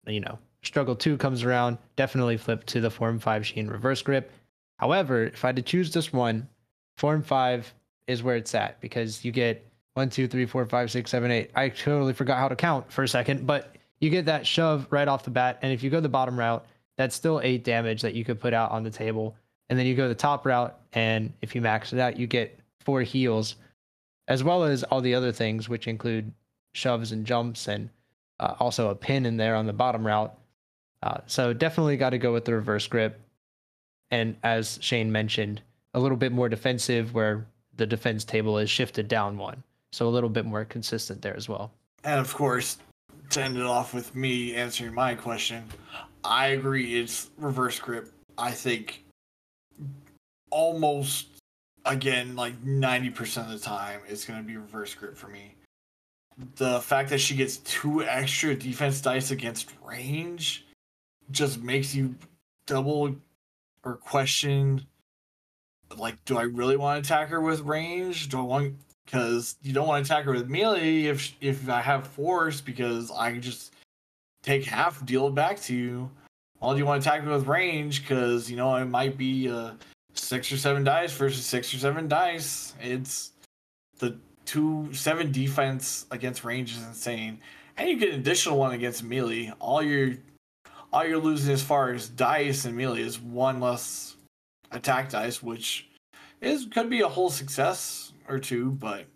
you 0.07 0.21
know, 0.21 0.39
struggle 0.63 0.97
two 0.97 1.17
comes 1.17 1.43
around, 1.43 1.79
definitely 1.97 2.37
flip 2.37 2.65
to 2.67 2.81
the 2.81 2.91
form 2.91 3.19
five 3.19 3.43
Shien 3.43 3.71
reverse 3.71 4.03
grip. 4.03 4.31
However, 4.79 5.25
if 5.25 5.45
I 5.45 5.49
had 5.49 5.57
to 5.57 5.63
choose 5.63 5.91
just 5.91 6.13
one, 6.13 6.49
form 6.97 7.23
five 7.23 7.73
is 8.07 8.23
where 8.23 8.37
it's 8.37 8.55
at 8.55 8.81
because 8.81 9.25
you 9.25 9.33
get 9.33 9.65
one, 9.95 10.09
two, 10.09 10.27
three, 10.27 10.47
four, 10.47 10.65
five, 10.67 10.91
six, 10.91 11.11
seven, 11.11 11.31
eight. 11.31 11.51
I 11.55 11.69
totally 11.69 12.13
forgot 12.13 12.39
how 12.39 12.49
to 12.49 12.57
count 12.57 12.91
for 12.91 13.05
a 13.05 13.09
second, 13.09 13.47
but 13.47 13.77
you 14.01 14.11
get 14.11 14.25
that 14.27 14.47
shove 14.47 14.87
right 14.91 15.07
off 15.07 15.25
the 15.25 15.31
bat. 15.31 15.59
And 15.63 15.73
if 15.73 15.83
you 15.83 15.91
go 15.91 16.01
the 16.01 16.09
bottom 16.09 16.39
route, 16.39 16.67
that's 16.97 17.15
still 17.15 17.41
eight 17.43 17.65
damage 17.65 18.03
that 18.03 18.15
you 18.15 18.25
could 18.25 18.41
put 18.41 18.55
out 18.55 18.71
on 18.71 18.83
the 18.83 18.91
table. 18.91 19.37
And 19.69 19.79
then 19.79 19.87
you 19.87 19.95
go 19.95 20.09
the 20.09 20.15
top 20.15 20.45
route, 20.45 20.79
and 20.93 21.33
if 21.41 21.55
you 21.55 21.61
max 21.61 21.93
it 21.93 21.99
out, 21.99 22.19
you 22.19 22.27
get 22.27 22.59
four 22.81 23.03
heals, 23.03 23.57
as 24.29 24.45
well 24.45 24.65
as 24.65 24.83
all 24.85 25.01
the 25.01 25.15
other 25.15 25.33
things, 25.33 25.69
which 25.69 25.87
include 25.87 26.33
shoves 26.75 27.13
and 27.13 27.25
jumps, 27.25 27.69
and 27.69 27.89
uh, 28.41 28.55
also 28.59 28.91
a 28.91 28.95
pin 28.95 29.25
in 29.25 29.37
there 29.37 29.55
on 29.55 29.67
the 29.67 29.73
bottom 29.73 30.07
route. 30.07 30.35
Uh, 31.03 31.19
so 31.27 31.53
definitely 31.53 31.97
got 31.97 32.11
to 32.11 32.19
go 32.19 32.33
with 32.33 32.45
the 32.45 32.55
reverse 32.55 32.87
grip. 32.87 33.21
And 34.11 34.37
as 34.43 34.79
Shane 34.81 35.11
mentioned, 35.11 35.63
a 35.95 36.01
little 36.01 36.17
bit 36.17 36.33
more 36.33 36.49
defensive, 36.49 37.15
where 37.15 37.47
the 37.77 37.87
defense 37.87 38.25
table 38.25 38.59
is 38.59 38.71
shifted 38.71 39.09
down 39.09 39.39
one. 39.39 39.63
So 39.93 40.07
a 40.07 40.11
little 40.11 40.31
bit 40.31 40.45
more 40.45 40.65
consistent 40.65 41.23
there 41.23 41.37
as 41.37 41.49
well. 41.49 41.73
And 42.05 42.21
of 42.21 42.33
course, 42.35 42.79
to 43.31 43.43
end 43.43 43.57
it 43.57 43.65
off 43.65 43.95
with 43.95 44.15
me 44.15 44.55
answering 44.55 44.95
my 44.95 45.15
question, 45.15 45.65
I 46.25 46.49
agree. 46.49 47.01
It's 47.01 47.31
reverse 47.37 47.79
grip. 47.79 48.13
I 48.39 48.51
think 48.51 49.05
almost 50.51 51.29
again 51.85 52.37
like 52.37 52.63
90% 52.63 53.45
of 53.45 53.51
the 53.51 53.59
time 53.59 54.01
it's 54.07 54.25
going 54.25 54.39
to 54.39 54.47
be 54.47 54.57
reverse 54.57 54.95
grip 54.95 55.17
for 55.17 55.29
me. 55.29 55.55
The 56.57 56.81
fact 56.81 57.11
that 57.11 57.19
she 57.19 57.35
gets 57.35 57.59
two 57.59 58.03
extra 58.03 58.55
defense 58.55 59.01
dice 59.01 59.31
against 59.31 59.71
range 59.85 60.67
just 61.33 61.63
makes 61.63 61.95
you 61.95 62.15
double 62.67 63.17
or 63.85 63.97
question 63.97 64.87
like 65.99 66.25
do 66.25 66.39
I 66.39 66.43
really 66.43 66.77
want 66.77 67.05
to 67.05 67.09
attack 67.09 67.29
her 67.29 67.41
with 67.41 67.61
range? 67.61 68.29
Do 68.29 68.39
I 68.39 68.43
want 68.43 68.75
because 69.05 69.57
you 69.63 69.73
don't 69.73 69.87
want 69.87 70.07
to 70.07 70.13
attack 70.13 70.25
her 70.25 70.33
with 70.33 70.49
melee 70.49 71.05
if 71.05 71.35
if 71.41 71.69
I 71.69 71.81
have 71.81 72.07
force 72.07 72.61
because 72.61 73.11
I 73.11 73.33
can 73.33 73.43
just 73.43 73.75
take 74.43 74.65
half, 74.65 75.05
deal 75.05 75.29
it 75.29 75.35
back 75.35 75.61
to 75.63 75.75
you. 75.75 76.11
all 76.61 76.77
you 76.77 76.87
want 76.87 77.03
to 77.03 77.09
attack 77.09 77.25
me 77.25 77.33
with 77.33 77.47
range 77.47 78.03
because 78.03 78.51
you 78.51 78.57
know 78.57 78.75
it 78.77 78.87
might 78.87 79.17
be 79.17 79.49
uh, 79.49 79.73
six 80.15 80.51
or 80.53 80.57
seven 80.57 80.85
dice 80.85 81.13
versus 81.13 81.45
six 81.45 81.73
or 81.75 81.79
seven 81.79 82.09
dice. 82.09 82.75
It's 82.81 83.33
the 83.99 84.17
two 84.45 84.93
seven 84.93 85.33
defense 85.33 86.07
against 86.11 86.45
range 86.45 86.73
is 86.73 86.83
insane, 86.87 87.39
and 87.77 87.89
you 87.89 87.99
get 87.99 88.11
an 88.11 88.21
additional 88.21 88.59
one 88.59 88.73
against 88.73 89.03
melee. 89.03 89.53
All 89.59 89.83
you're 89.83 90.15
all 90.93 91.07
you're 91.07 91.19
losing 91.19 91.53
as 91.53 91.63
far 91.63 91.93
as 91.93 92.09
dice 92.09 92.65
and 92.65 92.77
melee 92.77 93.01
is 93.03 93.21
one 93.21 93.61
less 93.61 94.17
attack 94.71 95.11
dice, 95.11 95.43
which 95.43 95.89
is 96.41 96.67
could 96.67 96.91
be 96.91 97.01
a 97.01 97.09
whole 97.09 97.31
success 97.31 98.13
or 98.29 98.39
two, 98.39 98.73
but 98.73 99.07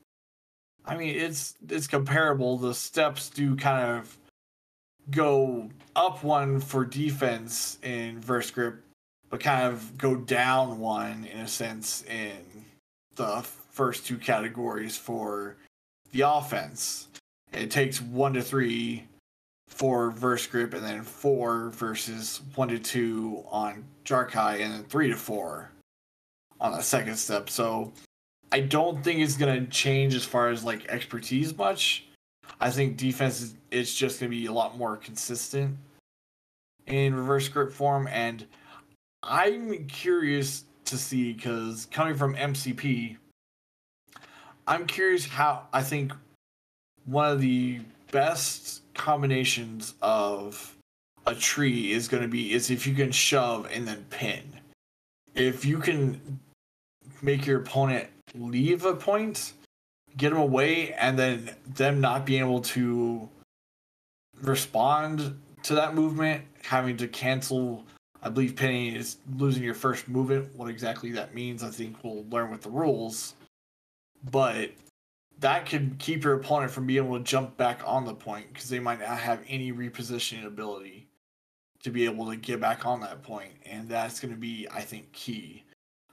I 0.85 0.97
mean 0.97 1.17
it's 1.17 1.55
it's 1.69 1.87
comparable. 1.87 2.57
The 2.57 2.75
steps 2.75 3.29
do 3.29 3.57
kind 3.57 3.99
of 3.99 4.17
go 5.11 5.69
up 5.95 6.25
one 6.25 6.61
for 6.61 6.85
defense 6.85 7.79
in 7.83 8.21
verse 8.21 8.51
grip, 8.51 8.83
but 9.31 9.41
kind 9.41 9.67
of 9.67 9.99
go 9.99 10.17
down 10.17 10.79
one 10.79 11.25
in 11.25 11.41
a 11.41 11.49
sense 11.49 12.05
in 12.05 12.65
the 13.17 13.43
first 13.71 14.07
two 14.07 14.19
categories 14.19 14.97
for 14.97 15.57
the 16.13 16.23
offense. 16.23 17.09
It 17.53 17.71
takes 17.71 18.01
one 18.01 18.35
to 18.35 18.43
three 18.43 19.07
for 19.69 20.11
verse 20.11 20.47
grip 20.47 20.75
and 20.75 20.85
then 20.85 21.03
four 21.03 21.71
versus 21.71 22.41
one 22.55 22.69
to 22.69 22.79
two 22.79 23.45
on 23.49 23.85
Jar-Kai 24.05 24.57
and 24.57 24.73
then 24.73 24.85
three 24.85 25.11
to 25.11 25.17
four 25.17 25.71
on 26.61 26.73
the 26.73 26.83
second 26.83 27.17
step. 27.17 27.51
So 27.51 27.93
I 28.53 28.61
don't 28.61 29.03
think 29.03 29.21
it's 29.21 29.37
gonna 29.37 29.67
change 29.67 30.15
as 30.15 30.25
far 30.25 30.49
as 30.49 30.65
like 30.65 30.87
expertise 30.89 31.57
much. 31.57 32.07
I 32.61 32.71
think 32.71 32.97
defense 32.97 33.41
is 33.41 33.55
it's 33.71 33.95
just 33.95 34.21
gonna 34.21 34.31
be 34.31 34.47
a 34.47 34.53
lot 34.53 34.79
more 34.79 34.97
consistent 34.97 35.77
in 36.87 37.15
reverse 37.15 37.49
grip 37.49 37.73
form, 37.73 38.07
and 38.07 38.47
I'm 39.23 39.87
curious 39.87 40.65
to 40.85 40.97
see 40.97 41.33
because 41.33 41.89
coming 41.91 42.15
from 42.15 42.37
MCP, 42.37 43.17
I'm 44.67 44.87
curious 44.87 45.27
how 45.27 45.67
I 45.73 45.83
think 45.83 46.13
one 47.05 47.33
of 47.33 47.41
the 47.41 47.81
best 48.11 48.83
combinations 48.95 49.95
of 50.03 50.77
a 51.27 51.35
tree 51.35 51.93
is 51.93 52.09
going 52.09 52.23
to 52.23 52.29
be 52.29 52.53
is 52.53 52.71
if 52.71 52.87
you 52.87 52.95
can 52.95 53.11
shove 53.11 53.69
and 53.73 53.87
then 53.87 54.05
pin. 54.11 54.43
If 55.35 55.65
you 55.65 55.79
can 55.79 56.41
make 57.23 57.47
your 57.47 57.61
opponent 57.61 58.09
leave 58.35 58.85
a 58.85 58.95
point, 58.95 59.53
get 60.17 60.31
them 60.31 60.39
away, 60.39 60.93
and 60.95 61.19
then 61.19 61.51
them 61.75 62.01
not 62.01 62.25
being 62.25 62.41
able 62.41 62.61
to 62.61 63.29
respond 64.43 65.39
to 65.65 65.75
that 65.75 65.95
movement, 65.95 66.45
having 66.63 66.97
to 66.99 67.09
cancel. 67.09 67.85
I 68.23 68.29
believe 68.29 68.57
pinning 68.57 68.95
is 68.95 69.19
losing 69.37 69.63
your 69.63 69.75
first 69.75 70.09
movement. 70.09 70.55
What 70.57 70.69
exactly 70.69 71.13
that 71.13 71.35
means, 71.35 71.63
I 71.63 71.71
think 71.71 71.97
we'll 72.03 72.25
learn 72.31 72.51
with 72.51 72.63
the 72.63 72.71
rules. 72.71 73.35
But 74.31 74.71
that 75.41 75.67
could 75.67 75.99
keep 75.99 76.25
your 76.25 76.35
opponent 76.35 76.73
from 76.73 76.87
being 76.87 77.05
able 77.05 77.19
to 77.19 77.25
jump 77.25 77.57
back 77.57 77.83
on 77.85 78.05
the 78.05 78.15
point 78.15 78.53
because 78.53 78.69
they 78.69 78.81
might 78.81 79.01
not 79.01 79.19
have 79.19 79.43
any 79.49 79.73
repositioning 79.73 80.47
ability 80.47 81.09
to 81.83 81.91
be 81.91 82.05
able 82.05 82.29
to 82.31 82.37
get 82.37 82.61
back 82.61 82.87
on 82.87 83.01
that 83.01 83.23
point, 83.23 83.53
and 83.65 83.89
that's 83.89 84.19
going 84.19 84.33
to 84.33 84.41
be, 84.41 84.67
I 84.73 84.81
think, 84.81 85.13
key. 85.13 85.63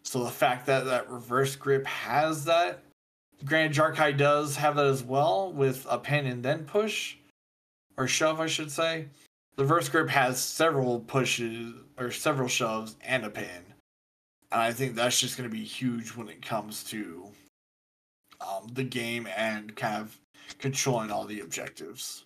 So 0.04 0.24
the 0.24 0.30
fact 0.30 0.66
that 0.68 0.86
that 0.86 1.10
reverse 1.10 1.56
grip 1.56 1.86
has 1.88 2.46
that, 2.46 2.84
granted, 3.46 3.74
Jar-Kai 3.74 4.12
does 4.12 4.58
have 4.58 4.76
that 4.76 4.86
as 4.86 5.04
well 5.04 5.52
with 5.52 5.88
a 5.90 5.98
pin 5.98 6.28
and 6.28 6.44
then 6.44 6.66
push, 6.66 7.16
or 7.98 8.08
shove, 8.08 8.40
I 8.40 8.48
should 8.48 8.72
say. 8.72 9.08
The 9.56 9.64
reverse 9.64 9.88
grip 9.88 10.10
has 10.10 10.40
several 10.40 11.00
pushes 11.00 11.74
or 11.98 12.12
several 12.12 12.48
shoves 12.48 12.98
and 13.02 13.26
a 13.26 13.30
pin, 13.30 13.74
and 14.52 14.62
I 14.62 14.74
think 14.74 14.96
that's 14.96 15.20
just 15.20 15.38
going 15.38 15.50
to 15.50 15.56
be 15.56 15.64
huge 15.64 16.10
when 16.10 16.28
it 16.28 16.46
comes 16.46 16.84
to 16.86 17.30
um, 18.48 18.68
the 18.74 18.84
game 18.84 19.28
and 19.36 19.76
kind 19.76 20.02
of 20.02 20.20
controlling 20.60 21.12
all 21.12 21.26
the 21.26 21.40
objectives. 21.40 22.26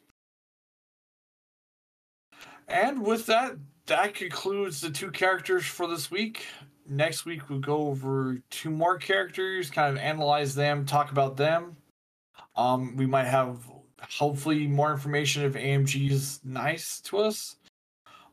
And 2.68 3.06
with 3.06 3.26
that, 3.28 3.56
that 3.86 4.14
concludes 4.14 4.82
the 4.82 4.90
two 4.90 5.12
characters 5.12 5.66
for 5.66 5.88
this 5.88 6.12
week. 6.12 6.46
Next 6.90 7.26
week, 7.26 7.50
we'll 7.50 7.60
go 7.60 7.88
over 7.88 8.42
two 8.50 8.70
more 8.70 8.98
characters, 8.98 9.70
kind 9.70 9.96
of 9.96 10.02
analyze 10.02 10.56
them, 10.56 10.86
talk 10.86 11.12
about 11.12 11.38
them. 11.38 11.78
Um, 12.56 12.96
we 12.96 13.06
might 13.06 13.28
have 13.28 13.60
hopefully 14.02 14.68
more 14.68 14.92
information 14.92 15.44
if 15.44 15.54
AMG 15.54 16.12
is 16.12 16.40
nice 16.44 17.00
to 17.02 17.20
us. 17.20 17.58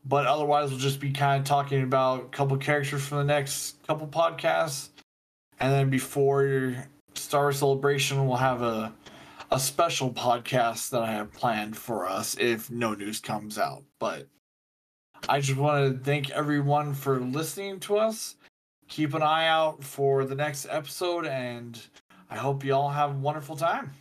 But 0.05 0.25
otherwise, 0.25 0.69
we'll 0.69 0.79
just 0.79 0.99
be 0.99 1.11
kind 1.11 1.41
of 1.41 1.47
talking 1.47 1.81
about 1.81 2.21
a 2.21 2.27
couple 2.27 2.57
characters 2.57 3.05
for 3.05 3.15
the 3.15 3.23
next 3.23 3.85
couple 3.87 4.07
podcasts. 4.07 4.89
And 5.59 5.71
then 5.71 5.89
before 5.89 6.87
Star 7.17 7.51
Celebration, 7.51 8.27
we'll 8.27 8.37
have 8.37 8.61
a 8.61 8.93
a 9.51 9.59
special 9.59 10.11
podcast 10.11 10.89
that 10.89 11.03
I 11.03 11.11
have 11.11 11.31
planned 11.31 11.77
for 11.77 12.07
us 12.07 12.35
if 12.39 12.71
no 12.71 12.93
news 12.93 13.19
comes 13.19 13.57
out. 13.57 13.83
But 13.99 14.27
I 15.29 15.39
just 15.39 15.57
want 15.57 15.93
to 15.93 16.03
thank 16.03 16.29
everyone 16.31 16.93
for 16.93 17.19
listening 17.19 17.79
to 17.81 17.97
us. 17.97 18.35
Keep 18.87 19.13
an 19.13 19.21
eye 19.21 19.47
out 19.47 19.83
for 19.83 20.25
the 20.25 20.35
next 20.35 20.67
episode, 20.69 21.25
and 21.25 21.79
I 22.29 22.37
hope 22.37 22.63
you 22.63 22.73
all 22.73 22.89
have 22.89 23.11
a 23.11 23.19
wonderful 23.19 23.55
time. 23.55 23.91